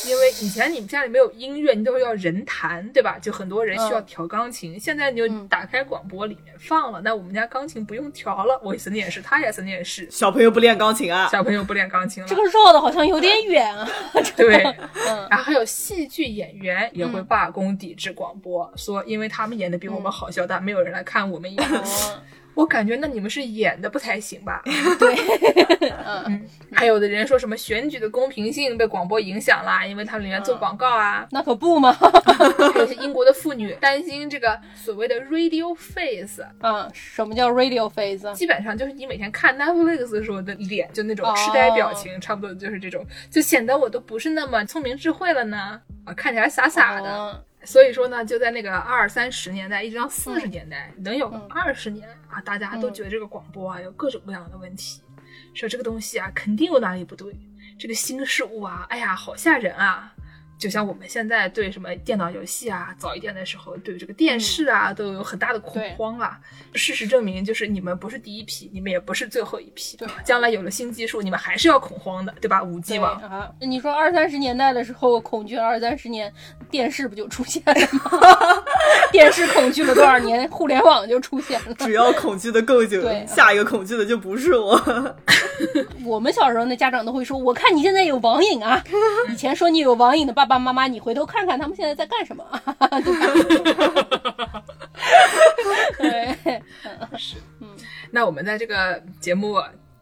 [0.07, 3.18] 因为以前你们家里没有音乐，你都要人弹，对吧？
[3.18, 8.59] 就很多人需要调钢琴，现在你就打开广播里面放了，那我们家钢琴不用调了。
[8.62, 13.89] 我曾经也是，他也曾经也是，小朋友不练钢琴啊，小朋友不练钢琴了，这个绕的好像有点远啊。
[14.37, 14.62] 对，
[15.28, 21.64] 然后还有戏剧演员也会罢工抵制广播，说因为他们演的比我们好笑，但没有人来看我们演。
[22.57, 24.62] 我感觉那你们是演的不太行吧？
[24.98, 25.14] 对，
[26.24, 26.42] 嗯，
[26.72, 31.26] 还有的人说什么选举的公平性被广播影响啦，因为它里面做广告啊。
[31.30, 36.42] 那可不嘛，还有些英国的妇女担心这个所谓的 radio face。
[36.62, 38.32] 嗯，什么叫 radio face？
[38.32, 45.78] 基本上就是你每天看 Netflix 的时候的脸，就那种痴呆表情，差不多就是这种，就显得我都不是那么聪明智慧了呢。
[46.07, 47.44] 啊，看起来傻傻的。
[47.67, 55.03] 所以说呢，就在那个二三十年代，一直到四十年代，能有二十年啊，大家都觉得这个广播啊有各种各样的问题，
[55.53, 57.37] 说这个东西啊肯定有哪里不对，
[57.79, 60.14] 这个新事物啊，哎呀，好吓人啊。
[60.59, 66.38] 就像我们现在对什么电脑游戏啊，早一点的时候对这个电视啊都有很大的恐慌啊。
[66.74, 69.96] 事实证明，就是你们不是第一批，你们也不是最后一批。
[69.96, 72.62] 对，将来有了新技术，你们还是要恐慌的，对吧？
[72.62, 76.32] 五 G 网啊，你说二三十年代的时候恐惧二三十年，
[76.70, 78.11] 电视不就出现了吗？
[79.12, 81.74] 电视恐惧了多少年，互联网就出现了。
[81.80, 84.76] 只要恐惧的够久，下一个恐惧的就不是我。
[86.04, 88.82] 我们小时候那家长都会说：“我看你现在有网瘾啊。
[89.30, 92.44] ”以前说你有网瘾的爸爸妈妈，你回头看看他们现在在干什么？
[95.98, 96.36] 对，
[97.18, 97.68] 是，嗯。
[98.11, 99.57] 那我们在这个节目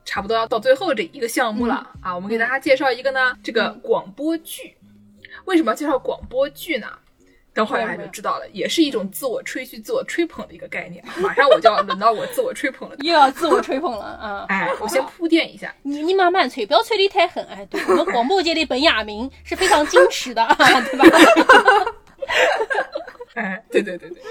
[0.05, 4.77] 差不多要到最后这一个项目了啊，我们给大家介绍一个呢，这个广播剧。
[5.47, 6.87] 为什么要介绍广播剧呢？
[7.55, 11.03] 等会儿大家就知道了，也是一种自我吹嘘、自我吹捧的一个概念。
[11.19, 14.45] 马上我就要轮到我自我吹捧了， 又要自我吹捧了啊！
[14.49, 17.43] 哎，我先铺垫一下，你你慢慢吹，不要吹得太狠。
[17.47, 21.05] 哎，对我们广播界的本雅明是非常矜持的，对吧？
[23.35, 24.23] 哎，对对对对。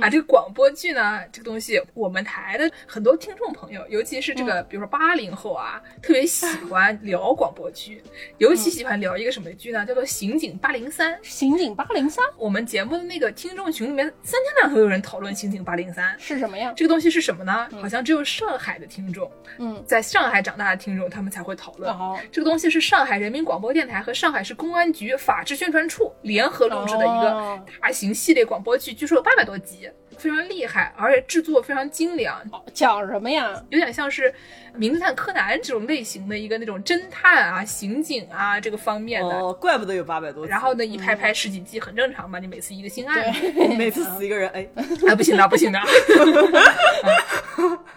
[0.00, 8.02] 啊，这个广播剧呢，这个东西，我们台的很多听众朋友，尤其是这个，比如说八零后啊，特别喜欢聊广播剧，
[8.38, 9.84] 尤其喜欢聊一个什么剧呢？
[9.86, 11.14] 叫做《刑警八零三》。
[11.22, 16.72] 刑警八零三，我们节目的那个听众群里面，三天两头有人讨论《刑警八零三》 是什么呀？
[16.76, 17.68] 这个东西是什么呢？
[17.80, 21.94] 好像只有上海的听众，嗯，在上海长大的听众，他们才会讨论。
[22.30, 29.77] 这个东西是上海人民广播电台和上海市公安局法制宣传处联合录制的一个大型系列广播剧，据说有八百多集。
[30.18, 32.36] 非常厉害，而且制作非常精良。
[32.74, 33.50] 讲什么呀？
[33.70, 34.22] 有点像是
[34.74, 39.28] 《名侦探柯南》这种类型的一个那种侦探啊、刑警啊这个方面的。
[39.28, 40.46] 哦，怪不得有八百多。
[40.46, 42.38] 然后呢，一拍拍十几集，很正常嘛。
[42.38, 43.32] 你每次一个新案，
[43.78, 44.68] 每次死一个人，哎，
[45.08, 45.78] 哎，不行的，不行的。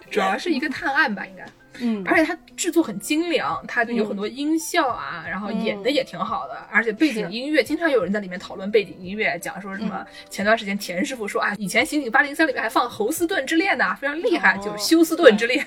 [0.10, 1.46] 主要是一个探案吧，应该。
[1.82, 10.06] 嗯，而且它制作很精良，它就有很多音效啊，然后演的也挺好的，而且背景音乐经常有人在里面讨论背景音乐，讲说什么。
[10.30, 15.66] 前段时间田师傅说啊，以前《刑警八零三》里面还放《侯斯顿之恋》呢，非常厉害，就是休斯顿之恋。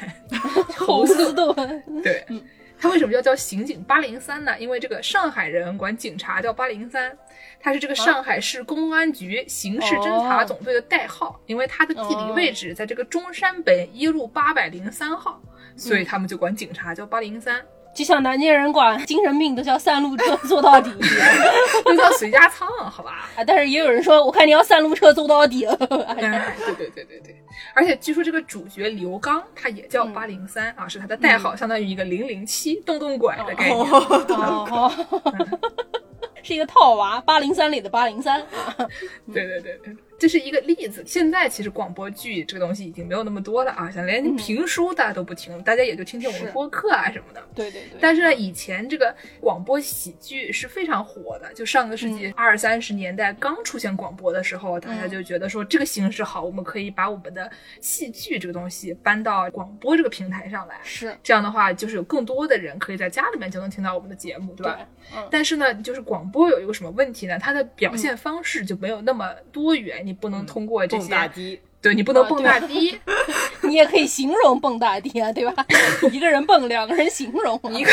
[0.76, 2.24] 侯斯顿，对。
[2.76, 4.52] 他为什么要叫刑警八零三呢？
[4.58, 7.16] 因为这个上海人管警察叫八零三，
[7.58, 15.40] 他是这个上海市公安局刑事侦查总队的代号，因为他的地理位置在这个中山北一路八百零三号。
[15.76, 17.60] 所以他们就管警察叫八零三，
[17.94, 20.90] 就像南京人管精神病都叫三路车坐到底，
[21.84, 23.28] 都叫随家仓，好吧？
[23.36, 25.66] 啊，但是也有人说，我看你要三路车坐到底。
[25.66, 27.36] 对对对对对，
[27.74, 33.86] 而且据说这个主角刘刚他也叫八零三啊，是他的代号，相当于一个零零七动动拐的概念。
[36.42, 38.44] 是一个套娃，八零三里的八零三。
[39.32, 39.96] 对对对对。
[40.18, 41.02] 这是一个例子。
[41.06, 47.42] 现在其实广播剧这个东西已经没有那么多了啊，像连评书大家都不听，大家也就听听我们播客啊什么的。
[47.54, 47.98] 对对对。
[48.00, 57.50] 但是呢，以前这个广播喜剧是非常火的，就上个世纪二三十年代刚出现广播的时候，大家就觉得说这个形式好，我们可以把我们的
[57.80, 60.76] 戏剧这个东西搬到广播这个平台上来。
[60.84, 64.78] 是这样的话，就是有更多的人可以在家里面就能听到我们的节目，对吧？
[65.16, 65.28] 嗯。
[65.30, 67.38] 但是呢，就是广播有一个什么问题呢？
[67.38, 70.03] 它的表现方式就没有那么多元。
[70.04, 72.98] 你不能通过这些，对你不能蹦大迪，
[73.62, 75.66] 你也可以形容蹦大迪啊，对吧？
[76.10, 77.90] 一个人蹦，两个人形容，一个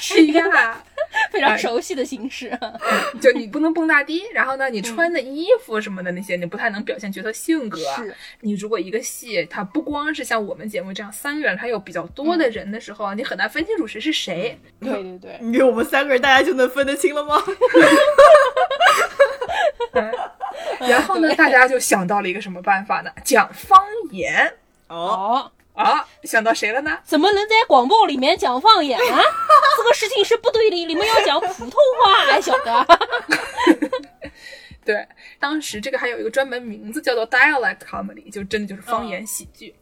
[0.00, 0.40] 是一个
[1.30, 2.58] 非常熟悉的形式。
[3.20, 7.78] 就你不能蹦大迪，然后呢，你穿的衣服什么的那些，你不太能表现角色性格。
[7.78, 14.58] 是，你如果一个戏，它不光是像我们节目这样三个人，它有比较多的人的时候，你很难分清楚谁是谁。
[14.80, 17.36] 对对对，你给我们三个人，大家就能分得清了吗？
[20.90, 23.10] 然后呢，大家就想到了一个什么办法呢？
[23.24, 24.54] 讲方言
[24.88, 26.06] 哦啊！
[26.22, 26.98] 想到谁了呢？
[27.04, 29.04] 怎么能在广播里面讲方言啊？
[29.76, 31.72] 这个事情是不对的，你们要讲普通
[32.02, 32.86] 话，还晓得？
[34.84, 35.06] 对，
[35.40, 39.74] 当时这个还有一个专门名字叫做 dialect comedy，就真的就是方言喜剧。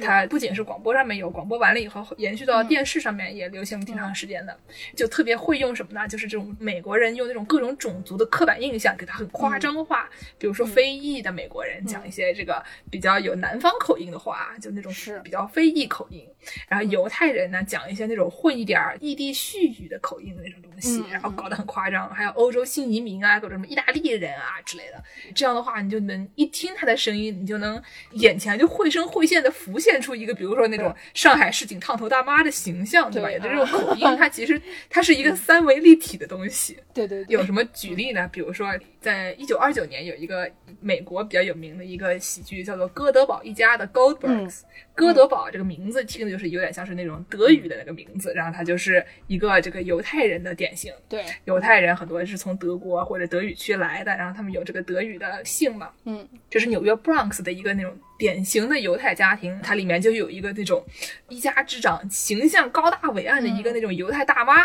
[0.00, 4.56] 它不仅是广播上面有，广播完了以后延续到电视上面也流行挺长时间的，
[4.96, 6.06] 就特别会用什么呢？
[6.06, 10.08] 就是这种美国人用那种各种种族的刻板印象给它很夸张化，
[10.38, 15.20] 比如说非裔的美国人讲一些这个比较有南方口音的话，就那种是。
[15.24, 16.24] 比较非裔口音，
[16.68, 24.44] 然后犹太人呢讲一些那种混一点异地絮语的口音的那种东西，然后搞得很夸张，还有欧洲新移民啊，各种什么意大利人啊。
[24.44, 25.02] 啊之类的。
[25.34, 33.30] 这样的话，你就能一听他的声音，你就能眼前就绘声绘现的浮现出一个，比如说那种上海市井烫头大妈的形象，对吧？
[33.30, 36.76] 有的这种口音，它其实它是一个三维立体的东西。
[36.92, 38.28] 对对对，有什么举例呢？
[38.32, 38.68] 比如说，
[39.04, 40.50] 在一九二九年有一个
[40.80, 44.62] 美国比较有名的一个喜剧，叫做《哥德堡一家》的 Goldbergs。
[44.94, 50.90] 哥德堡这个名字听的就是有点像是那种德语的那个名字，然后它就是一个这个犹太人的典型。
[51.06, 55.90] 对，犹太人很多是从德国或者德语区来的，然后他们有这个德语的姓嘛。
[56.04, 60.82] 嗯，这是纽约 Bronx 的一个那种典型的犹太家庭，它里面就有一个那种
[61.28, 64.64] 一家之长、形象高大伟岸的一个那种犹太大妈。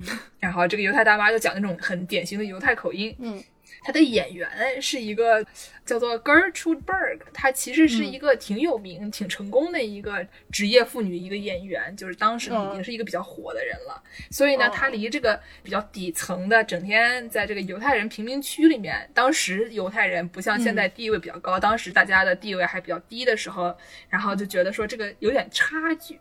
[0.38, 3.12] 然后这个犹太大妈就讲那种很典型的犹太口音。
[3.18, 3.42] 嗯。
[3.82, 5.44] 他的演员是一个
[5.84, 14.02] 叫做 Gertrude Berg，她其实是一个挺有名、挺成功的一个职业妇女，一个演员，就是当时已经是一个比较火的人了。
[14.30, 23.74] 所以呢，她离这个比较底层的，整天在这个犹太人贫民区里面，当时犹太人不像现在地位比较高，当时大家的地位还比较低的时候，
[24.08, 26.18] 然后就觉得说这个有点差距，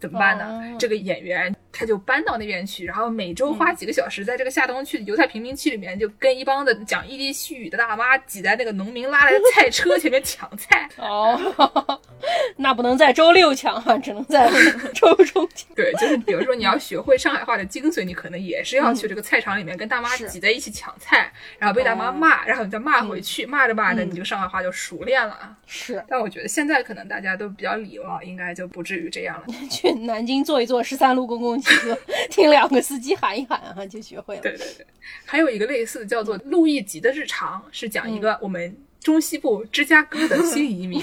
[0.00, 0.76] 怎么办呢？
[0.78, 7.02] 这个演员他就搬到那边去，然后每周花几个小时在这个下东区的犹太贫民区里面，就跟一帮子讲。
[7.08, 12.00] 一地细语的大妈挤在那个农民拉来的菜车前面抢菜 哦，
[12.56, 14.48] 那不能在周六抢啊，只能在
[14.94, 15.74] 周中抢。
[15.74, 25.56] 对，就是比如说你要学会上海话的精髓，你可能也是要去这个菜场里面跟大妈挤在一起抢菜，然后被大妈骂，然后你再骂回去，骂着骂着你就上海话就熟练了。
[25.66, 29.46] 是，但我觉得现在可能大家都比较礼貌，应该就不至于这样了。
[29.68, 31.60] 去南京坐一坐十三路公共
[32.30, 34.42] 听两个司机喊一喊啊，就学会了。
[34.42, 34.86] 对对对，
[35.24, 41.02] 还有一个类似的叫做路易吉的日常，是讲一个我们中西部芝加哥的新移民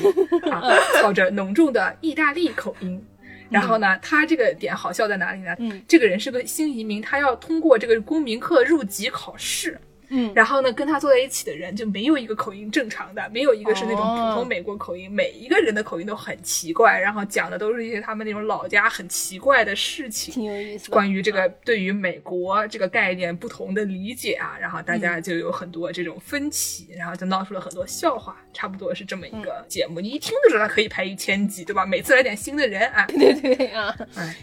[0.51, 0.61] 啊，
[1.01, 3.03] 操着浓重的意大利口音。
[3.49, 5.55] 然后呢，他这个点好笑在哪里呢？
[5.57, 9.79] 嗯，这个人是个新移民，他要通过这个公民课入籍考试。
[10.09, 20.89] 嗯，然后呢，跟他坐在一起的人就没有一个口音正常的，没有一个是那种普通美国口音，每一个人的口音都很奇怪，然后讲的都是一些他们那种老家很奇怪的事情，挺有意思。
[20.89, 29.99] 关于这个对于美国这个概念不同的理解啊，然后大家就有很多这种分歧，然后就闹出了很多笑话，差不多是这么一个节目。
[29.99, 31.85] 你一听就知道它可以排一千集，对吧？
[31.85, 33.95] 每次来点新的人啊，对对对啊，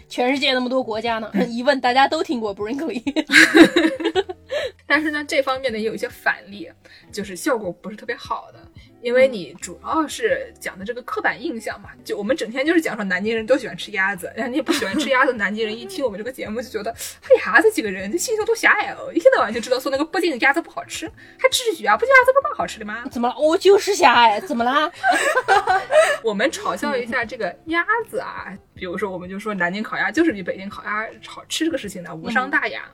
[0.07, 3.03] 全世界那么多国家呢， 一问大家都听过 Brinkley。
[4.87, 6.71] 但是呢，这方面呢也有一些反例，
[7.11, 8.71] 就是效果不是特别好的，
[9.07, 21.95] 因为你主要是讲的这个刻板印象嘛，就我们整天就是讲说南京人都喜欢吃鸭子，然后你也不喜欢吃鸭子，南京人一听我们这个节目就觉得，哎呀，这几个人这心胸多狭隘哦，一天到晚就知道说那个北京的鸭子不好吃，还至于啊？
[21.95, 23.05] 北京鸭子不蛮好吃的吗？
[23.09, 23.35] 怎么了？
[23.39, 24.91] 我就是狭隘，怎么啦？
[26.21, 32.91] 我们嘲笑一下这个鸭子啊，比如说我们就说南京烤鸭就是比北京烤鸭好吃这个事情呢，无伤大雅。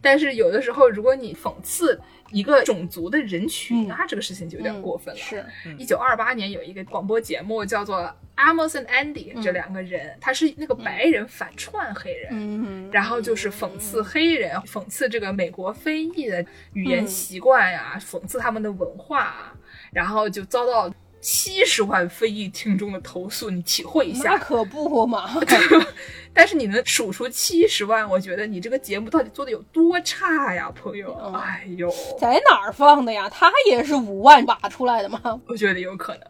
[0.00, 2.00] 但是有的时候，如果你讽刺
[2.32, 5.20] 一个种族的人群，那这个事情就有点过分了。
[5.20, 5.44] 是，
[5.78, 7.98] 一九二八年有一个广播节目叫做
[8.36, 19.54] Amos and Andy，这两个人他是那个白人反串黑人，然后就是讽刺黑人，讽刺这个美国非裔的语言习惯呀，讽刺他们的文化，啊
[19.92, 20.92] 然后就遭到。
[21.22, 25.30] 七十万非裔听众的投诉，你体会一下，那可不嘛。
[26.34, 31.12] 但是你能数出七十万，我觉得你这个节目到底做的有多差呀，朋友？
[31.34, 33.28] 哎呦，在哪儿放的呀？
[33.30, 35.40] 他也是五万把出来的吗？
[35.46, 36.22] 我觉得有可能。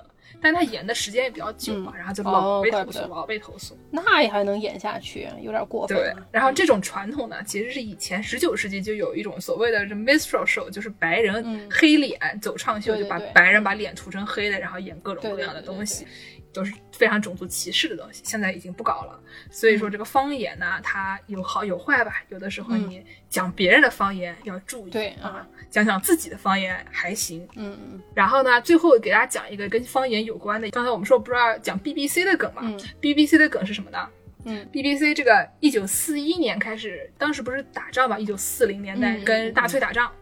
[0.43, 3.79] 但他演的时间也比较久嘛，然后就老被投诉，老被投诉。
[3.91, 5.97] 那也还能演下去，有点过分。
[5.97, 16.05] 对，然后这种传统呢，其实是以前十九世纪就有一种所谓的 minstrel show，就是白人黑脸走唱秀，就把白人把脸涂成黑的，然后演各种各样的东西。
[16.53, 19.19] 都是非常种族歧视的东西，现在已经不搞了。
[19.51, 22.23] 所以说这个方言呢，它有好有坏吧。
[22.29, 27.47] 有的时候你讲别人的方言要注意，对啊，讲讲自己的方言还行。
[27.57, 28.01] 嗯嗯。
[28.15, 30.71] 然后呢，最后给大家讲一个跟方言有关的。
[30.71, 32.63] 刚才我们说不知道讲 BBC 的梗嘛
[33.01, 34.09] ？BBC 的梗是什么呢？
[34.45, 38.19] 嗯，BBC 这个一九四一年开始，当时不是打仗嘛？
[38.19, 40.13] 一九四零年代跟纳粹打仗。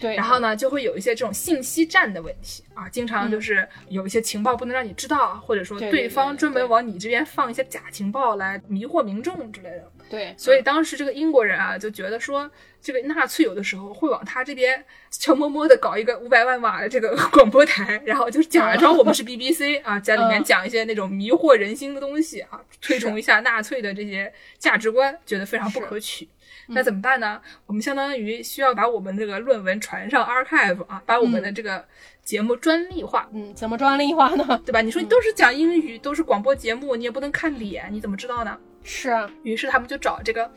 [0.00, 9.90] 对，然后呢，就会有一些这种信息战的问题啊，经常就是有一些情报不能让你知道，或者说对方专门往你这边放一些假情报来迷惑民众之类的。
[10.10, 26.26] 对，所以当时这个英国人啊，就觉得说，这个纳粹有的时候会往他这边悄摸摸的搞一个五百万瓦的这个 广播台，然后就是假装我们是 BBC 啊，在里面讲一些那种迷惑人心的东西啊，推崇一下纳粹的这些价值观，觉得非常不可取。
[26.68, 27.40] 那怎么办呢？
[27.66, 31.84] 我们相当于需要把我们这个论文传上 archive 啊，把我们的这个
[32.22, 33.28] 节目专利化。
[33.32, 34.60] 嗯，怎么专利化呢？
[34.64, 34.80] 对吧？
[34.80, 38.58] 你说你都是讲英语，都是广播节目，你也不能看脸，你怎么知道呢？
[38.82, 39.30] 是啊。
[39.42, 40.50] 于是他们就找这个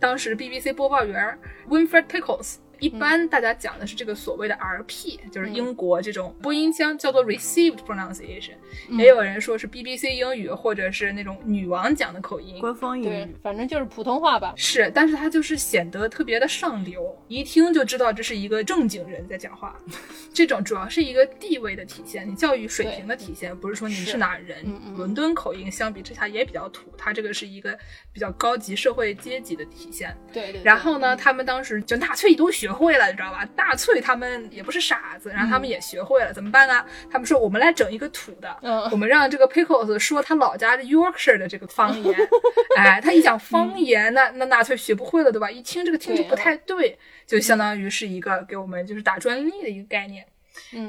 [0.00, 1.38] 当时 BBC 播报员
[1.68, 8.54] Winfred Pickles，一般大家讲的是这个所谓的 RP，就是英国这种播音腔叫做 Received Pronunciation，
[8.90, 14.52] 也有人说是 BBC 英语或者是那种女王讲的口音，官方英语，反正就是普通话吧。
[14.56, 19.78] 是，但是它就是显得特别的上流，一听就知道这是一个正经人在讲话。
[20.32, 24.58] 这种主要是一个地位的体现，你教育水平的体现，不是说你是哪人。
[24.96, 27.76] 伦敦口音相比之下也比较土，它这个是一个
[28.12, 30.16] 比较高级社会阶级的体现。
[30.32, 30.62] 对对。
[30.62, 33.46] 然后呢，他们当时就纳粹都学会了，你知道吧？
[33.56, 36.84] 纳粹他们也不是傻子，然后他们也学会了，怎么办呢？
[37.10, 38.56] 他们说我们来整一个土的，
[38.90, 42.16] 我们让这个 Pickles 说他老家的 Yorkshire 的这个方言。
[42.76, 45.50] 哎，他一讲方言，那那纳粹学不会了，对吧？
[45.50, 50.24] 一听这个听着不太对，就相当于是一个给我们就是打专利的一个概念。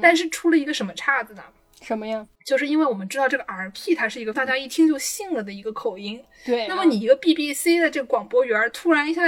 [0.02, 1.42] 但是出了一个什么岔子呢？
[1.80, 2.26] 什么呀？
[2.44, 6.22] 就是因为我们知道这个 RP 它是一个大家一听就信了的一个口音。
[6.44, 6.66] 对。
[6.66, 9.22] 那么你一个 BBC 的这个广播员突然一下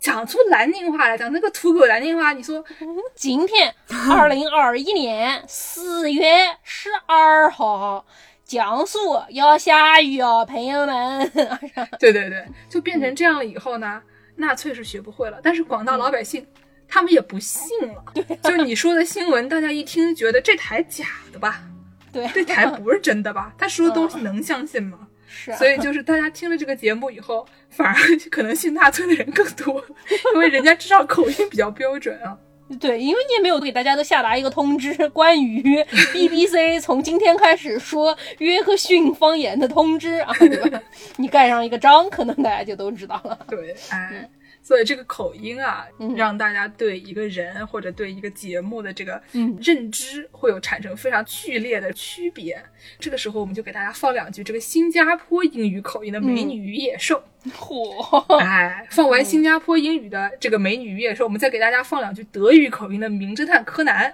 [0.00, 2.64] 讲出南京话来，讲那个土狗南京话，你说
[3.14, 3.72] 今天
[4.10, 6.24] 二零二一年四月
[6.62, 8.06] 十二号，
[8.44, 11.30] 江苏要下雨哦，朋友们。
[12.00, 14.02] 对对对，就变成这样了以后呢，
[14.36, 16.46] 纳粹是学不会了，但是广大老百姓
[16.88, 18.02] 他们也不信了。
[18.14, 18.24] 对。
[18.42, 21.62] 就你说的新闻，大家一听觉得这台假的吧？
[22.10, 23.52] 对，这台不是真的吧？
[23.58, 25.06] 他说的东西能相信吗？
[25.30, 27.94] 是，所以就是大家听了这个节目以后，反而
[28.30, 29.82] 可能信纳粹的人更多，
[30.34, 32.36] 因为人家至少口音比较标准啊。
[32.78, 40.80] 对，因为你也没有给大家都下达一个通知，关于 BBC 从今天开始说约克逊方言的通知啊，对吧？
[41.16, 43.38] 你盖上一个章，可能大家就都知道了。
[43.48, 44.28] 对，哎。
[44.62, 45.86] 所以这个口音啊，
[46.16, 49.20] 让大家对一个人或者对一个节目的这个
[49.60, 52.62] 认知会有产生非常剧烈的区别。
[52.98, 57.22] 这个时候，我们就给大家放两句这个新加坡英语口音的《美女与野兽》。
[57.52, 58.36] 嚯！
[58.36, 64.10] 哎，放完新加坡英语的这个《美女与野兽》，我们再给大家放两句德语口音的《名侦探柯南》。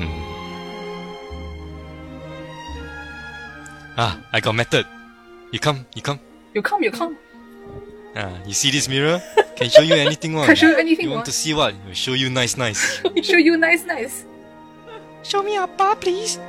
[0.00, 0.08] 嗯。
[3.96, 4.86] 啊，I got method.
[5.50, 6.20] You come, you come.
[6.52, 7.16] You come, you come.
[8.15, 9.21] Uh, you see this mirror?
[9.55, 10.47] Can show you anything one.
[10.47, 11.75] Can show you anything You want to see what?
[11.85, 13.01] Will show you nice nice.
[13.23, 14.25] show you nice nice.
[15.23, 16.39] Show me a bar, please.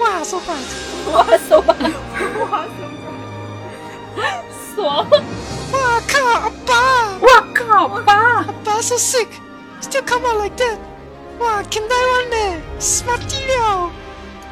[0.00, 0.60] Wow, so fun.
[1.06, 1.80] Wow, so fun.
[1.80, 4.44] wow, so fun.
[4.74, 5.08] 爽！
[5.72, 7.18] 哇靠，阿爸！
[7.20, 8.12] 哇靠，阿爸！
[8.42, 9.28] 阿爸 so sick,
[9.80, 10.78] still come out like that.
[11.38, 12.60] 哇，看台湾呢，
[13.06, 13.90] 马蒂了，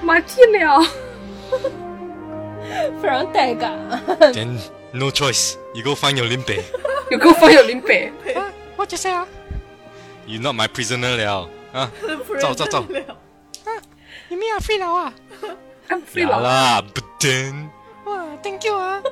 [0.01, 0.81] 马蒂了，
[3.01, 3.77] 非常带感。
[4.33, 4.59] Then
[4.93, 5.57] no choice.
[5.75, 6.63] You go find your limpe.
[7.11, 8.13] you go find your limpe.
[8.35, 8.51] Huh?
[8.77, 9.13] What you say?
[9.13, 9.27] Ah?
[10.27, 11.91] You not my prisoner 了啊！
[12.41, 12.83] 走走走。
[12.83, 13.71] 啊，
[14.29, 15.13] 你们要 free 了啊？
[15.89, 17.69] I'm free 了啦，but then。
[18.05, 19.03] 哇，Thank you 啊！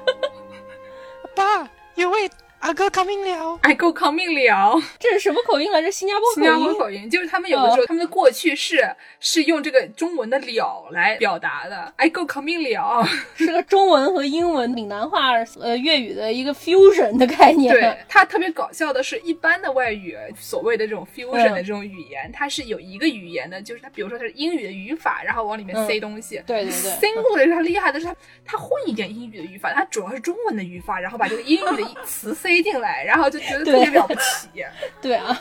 [1.34, 2.30] 爸，You wait。
[2.65, 5.91] I go coming 了，I go coming 了，这是什么口音来着？
[5.91, 8.83] 新加坡新加坡口音，就是他们有的时候他们的过去式
[9.19, 11.93] 是用这个中文的了来表达的。
[11.97, 13.07] I go coming 了，
[13.37, 17.71] 是个中文和英文、闽南话、呃粤语的一个 fusion 的概念。
[17.71, 26.41] 对，它特别搞笑的是，一般的外语所谓的这种 fusion 的这种语言，它是有一个语言的，就是它，比如说它是英语的语法，然后往里面塞东西。
[26.47, 26.71] 对对对。
[26.71, 32.54] s i n g l e 它厉害的是它它混一点英语的语法，它主要是中文的语法，然后把这个英语的词塞。
[32.55, 34.63] 飞进来，然后就觉得特别了不起。
[35.01, 35.37] 对啊，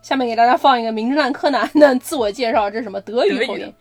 [0.00, 3.74] 下面给大家放一个《名侦探柯南》的自我介绍，这是什么德语口音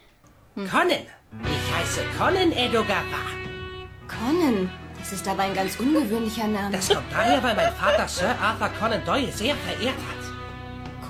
[0.57, 3.21] ？Conan，ich heiße Conan Edogawa.
[4.07, 6.71] Conan，das ist aber ein ganz ungewöhnlicher Name.
[6.71, 10.22] Das kommt daher, weil mein Vater Sir Arthur Conan Doyle sehr verehrt hat.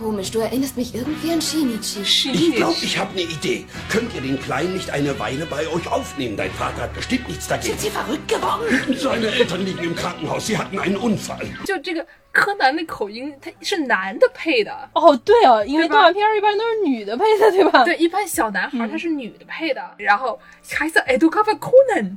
[0.03, 2.05] Komisch, du erinnerst mich irgendwie an Shinichi.
[2.05, 2.51] Shinichi.
[2.51, 3.67] Ich glaube, ich habe eine Idee.
[3.91, 6.37] Könnt ihr den Kleinen nicht eine Weile bei euch aufnehmen?
[6.37, 7.77] Dein Vater hat bestimmt nichts dagegen.
[7.77, 8.97] Sind Sie verrückt geworden?
[8.97, 10.47] Seine Eltern liegen im Krankenhaus.
[10.47, 11.45] Sie hatten einen Unfall.
[11.65, 14.73] 就这个柯南的口音，他是男的配的。
[14.93, 17.83] 哦，对哦，因为动画片一般都是女的配的，对吧？
[17.85, 20.39] 对，一般小男孩他是女的配的，然后
[20.71, 22.17] 还是 Educava Conan，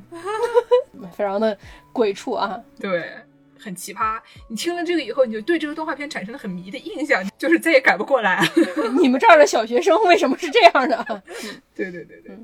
[1.16, 1.58] 非常的
[1.92, 2.60] 鬼畜啊。
[2.78, 3.10] 对。
[3.67, 8.41] 很奇葩，你听了这个以后，你就对这个动画片产生了很迷的印象，就是再也改不过来。
[8.97, 11.21] 你们这儿的小学生为什么是这样的？
[11.75, 12.37] 对对对对对，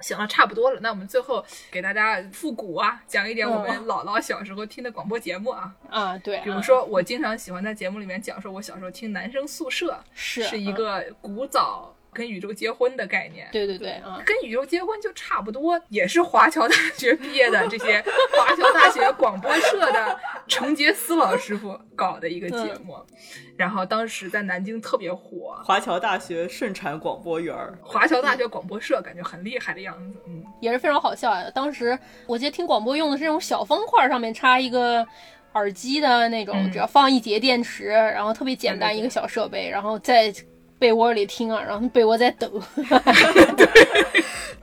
[0.00, 5.70] 行了，差不多了，那我们最后给大家复古啊，讲一点我们姥姥小时候听的广播节目啊。
[5.90, 11.94] 啊，对，比如说我经常喜欢在节目里面讲说，我小时候听男生宿舍是是一个古早。
[12.12, 18.02] 跟宇宙结婚的概念，对对对啊，跟宇宙结婚就差不多，也是华侨大学毕业的这些
[18.36, 22.96] 华侨大学广播社的程杰思老师傅搞的一个节目，
[23.56, 25.60] 然后当时在南京特别火。
[25.64, 31.44] 华侨大学盛产广播员，华侨大学广播社感觉很厉害的样子，嗯，也是非常好笑啊。
[31.54, 35.06] 当时我记得听广播用的是那种小方块，上面插一个。
[35.54, 40.32] 耳机的那种，只要放一节电池，然后特别简单一个小设备，然后在
[40.80, 42.50] 被窝里听啊，然后被窝在抖。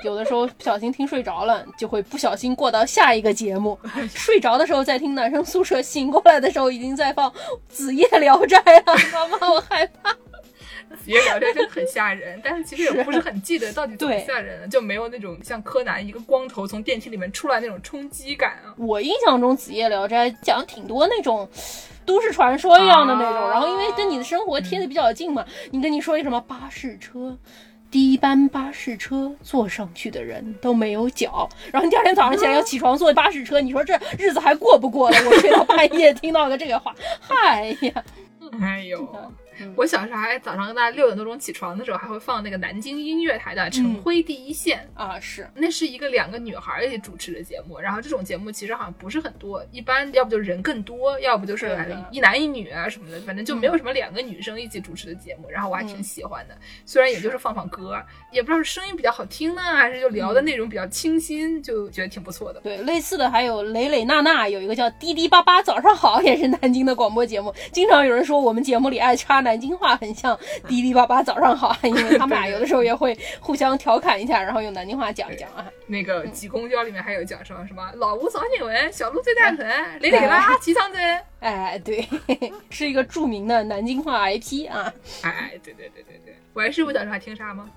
[0.04, 3.78] 有的时候不小心听睡着了，就会不小心过到下一个节目。
[4.14, 7.30] 睡着的时候在听男生宿舍，醒过来的时候已经在放
[7.68, 8.96] 《子夜聊斋》了。
[9.14, 10.12] 妈妈，我害怕。
[10.12, 18.74] 子夜聊斋真的很吓人，但是其实也不是很记得到底怎么吓人，就没有那种像柯南一个光头从电梯里面出来那种冲击感啊。
[18.78, 21.50] 我印象中子夜聊斋讲挺多那种
[22.08, 27.38] 都市传说一样的那种，然后因为跟你的生活贴的比较近嘛，你跟你说一什么巴士车。
[27.90, 35.18] 第一班巴士车坐上去的人都没有脚，然后你第二天早上起来要起床坐巴士车，你说这日子还过不过了？
[35.26, 38.04] 我睡到半夜听到个这个话，嗨呀，
[38.62, 39.08] 哎呦。
[39.76, 47.80] 我小时候还早上大概六点多钟起床的时候，还会放那个南京音乐台的《晨辉第一线》啊，是，那是一个两个女孩一起主持的节目。
[47.80, 51.78] 然后这种节目其实好像不是很多，一般要不就是人更多，要不就是
[52.12, 55.50] 一男一女啊什么的，反正就没有什么两个女生一起主持的节目。
[55.50, 58.02] 然后我还挺喜欢的，虽然也就是放放歌，
[58.32, 62.60] 也不知道是声音比较好听呢，还是就聊的内容比较清新，就觉得挺不错的。
[62.62, 67.54] 对，类似的还有蕾蕾娜娜有一个叫滴滴叭叭早上好， 也是南京的广播节目。
[67.72, 70.38] 经常有人说我们节目里爱插南京话，很像。
[70.68, 75.66] 滴滴叭叭早上好， 因为他们俩有的时候也会互相调侃一下，然后用南京话讲一讲啊。
[75.86, 79.68] 那个挤公交里面还有讲什么什么老吴早新闻，小鹿最单纯，
[80.02, 81.20] 雷雷啦齐上针。
[81.40, 82.06] 哎，对，
[82.70, 84.94] 是一个著名的南京话 IP 啊。
[85.22, 87.70] 哎，对对对对对，我还是我小时候还听啥吗？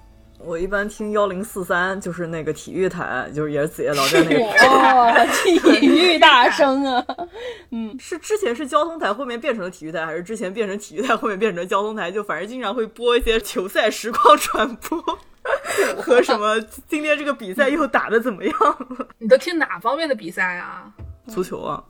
[0.43, 4.45] 我一般听幺零四三，就是那个体育台，就是也是子夜老在那个。
[4.67, 7.05] 哦，体育大声啊！
[7.71, 12.11] 嗯，是之前是交通台，后面变成了体育台，还是之前变成体育台，后面变成交通台？
[12.11, 14.99] 就反正经常会播一些球赛实况转播
[16.03, 18.55] 和什么今天这个比赛又打的怎么样？
[19.19, 20.91] 你都听哪方面的比赛啊？
[21.29, 21.85] 足球啊。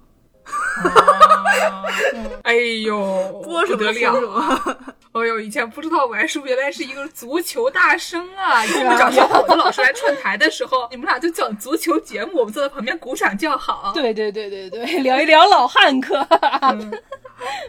[2.42, 4.78] 哎呦，播什么了？
[5.12, 8.64] 哎呦，以前不知道我还是原来是一个足球大生啊！
[8.64, 13.92] 以前找小伙子老师来串台的时候， 你们俩就讲足球节目，我们坐在旁边鼓掌叫好。
[13.94, 16.26] 对对对对对，聊一聊老汉克。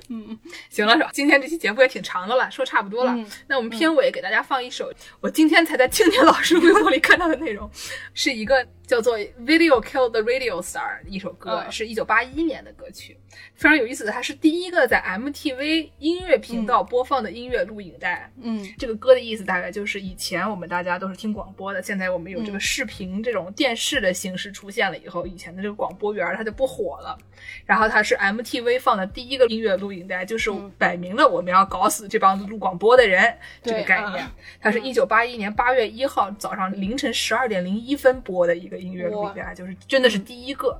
[0.09, 0.37] 嗯，
[0.69, 3.15] 行了，今天这期节目也挺长的了，说差不多了。
[3.47, 4.91] 那我们片尾给大家放一首，
[5.21, 7.69] 我今天才在青年老师微博里看到的内容，
[8.13, 13.17] 是一个叫做《Video Kill the Radio Star》一首歌，是一九八一年的歌曲，
[13.55, 18.29] 非常有意思的，它是第一个在 MTV 音乐频道播放的音乐录影带。
[18.41, 27.17] 嗯，这个歌的意思大概就是以前我们大家都是听广播的，现在我们有这个视频这种电视的形式出现了以后，以前的这个广播员他就不火了。
[27.65, 34.27] 然后它是 MTV 放的第一个音乐录影带，就是摆明了我们要搞死这帮录广播的人这个概念。
[34.59, 40.79] 它是一九八一年八月一号早上凌晨十二点零一分播的一个音乐录影带，就是真的是第一个。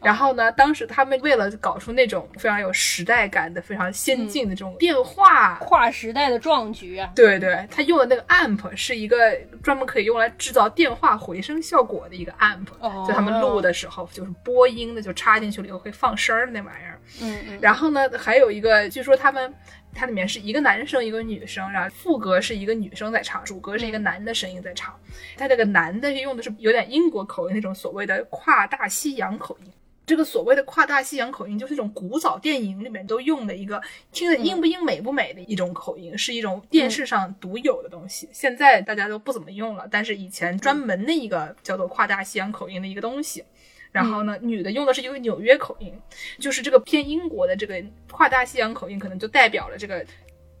[0.00, 12.66] 然后呢，当时他们为了搞出那种非常有时代感的、非常先进的这种电话跨时代的壮举啊，对对，他用的那个 amp 是一个专门可以用来制造电话回声效果的一个 amp，
[13.06, 17.00] 就他们录的时候就是播音的，就插进去了以后会放声儿那玩意儿。
[17.20, 17.58] 嗯嗯。
[17.60, 19.52] 然后呢，还有一个，据说他们。
[19.94, 24.94] 它里面是一个男生一个女生，然后副歌是一个女生在唱，主歌是一个男的声音在唱。
[25.36, 29.72] 他这个男的用的是有点英国口音那种所谓的跨大西洋口音。
[30.06, 33.78] 这个所谓的跨大西洋口音就是一种古早电影里面都用的一个
[34.10, 38.26] 听着英不英美不美的一种口音，是一种电视上独有的东西。
[38.32, 43.44] 现在大家都不怎么用了，但是以前专门的一个叫做跨大西洋口音的一个东西。
[43.90, 45.92] 然后呢，女的用的是一个纽约口音，
[46.38, 50.04] 就是这个偏英国的这个跨大西洋口音，可能就代表了这个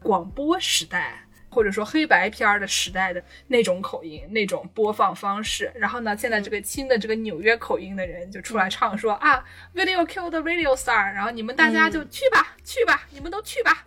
[0.02, 5.70] 广播时代或者说黑白片儿的时代的那种口音、那种播放方式。
[5.74, 9.44] 然后呢，现在这个新的这个纽约口音的人就出来唱说啊
[9.74, 13.84] ，Video Kill the Radio Star，然后你们大家就去吧，去吧，你们都去吧。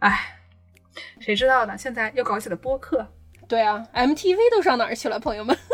[0.00, 0.38] 哎，
[1.20, 1.76] 谁知道呢？
[1.76, 3.12] 现在又搞起了播客。
[3.48, 5.56] 对啊，MTV 都上哪儿去了，朋友们？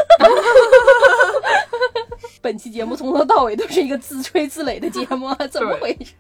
[2.40, 6.12] 本期节目从头到尾都是一个自吹自擂的节目，怎么回事？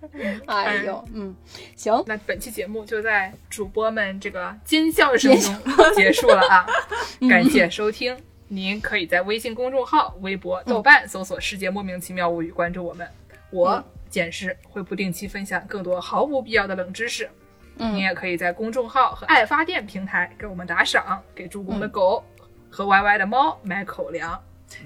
[0.46, 1.34] 哎呦，嗯，
[1.76, 5.54] 行，那本期节目就在主播们这个尖笑声中
[5.94, 6.66] 结束了啊！
[7.28, 8.16] 感谢收听，
[8.48, 13.06] 您可以在微信公众号、微博、豆瓣搜索“世界莫名其妙物语”，关注我们。
[13.50, 17.28] 我简师会不定期分享更多毫无必要的冷知识。
[17.76, 22.24] 你也可以在公众号和爱发电平台给我们打赏，给助攻的狗
[22.70, 24.40] 和 YY 的猫买口粮。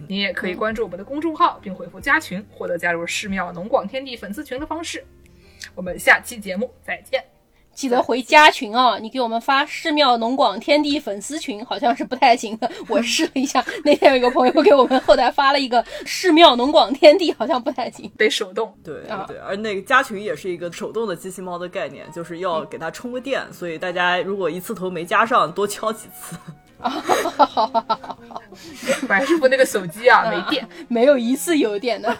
[0.07, 5.05] 你也可以关注我们的公众号，并回复加群，获得加入寺庙农广天地粉丝群的方式。
[5.75, 7.38] 我们下期节目再见。
[7.79, 8.99] 记得回加群啊！
[8.99, 12.69] 你给我们发寺庙农广天地粉丝群好像是不太行的。
[12.89, 18.75] 我试了一下，那天有一个朋友给我们后台发了一个寺庙农广天地，好像不太行，得手动。
[18.83, 18.95] 对
[19.29, 26.37] 对，而那个加群也是一个手动的机器猫的概念，就是要给它充个电，所以大家如果一次头没加上，多敲几次。
[26.81, 27.89] 好好好好
[28.29, 28.43] 好，
[29.07, 32.13] 白师傅那个手机啊没电，没有一次有电的，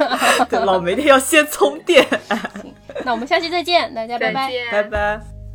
[0.49, 2.07] 对老没电要先充电。
[3.05, 5.38] 那我们下期再见，大家拜拜，拜拜。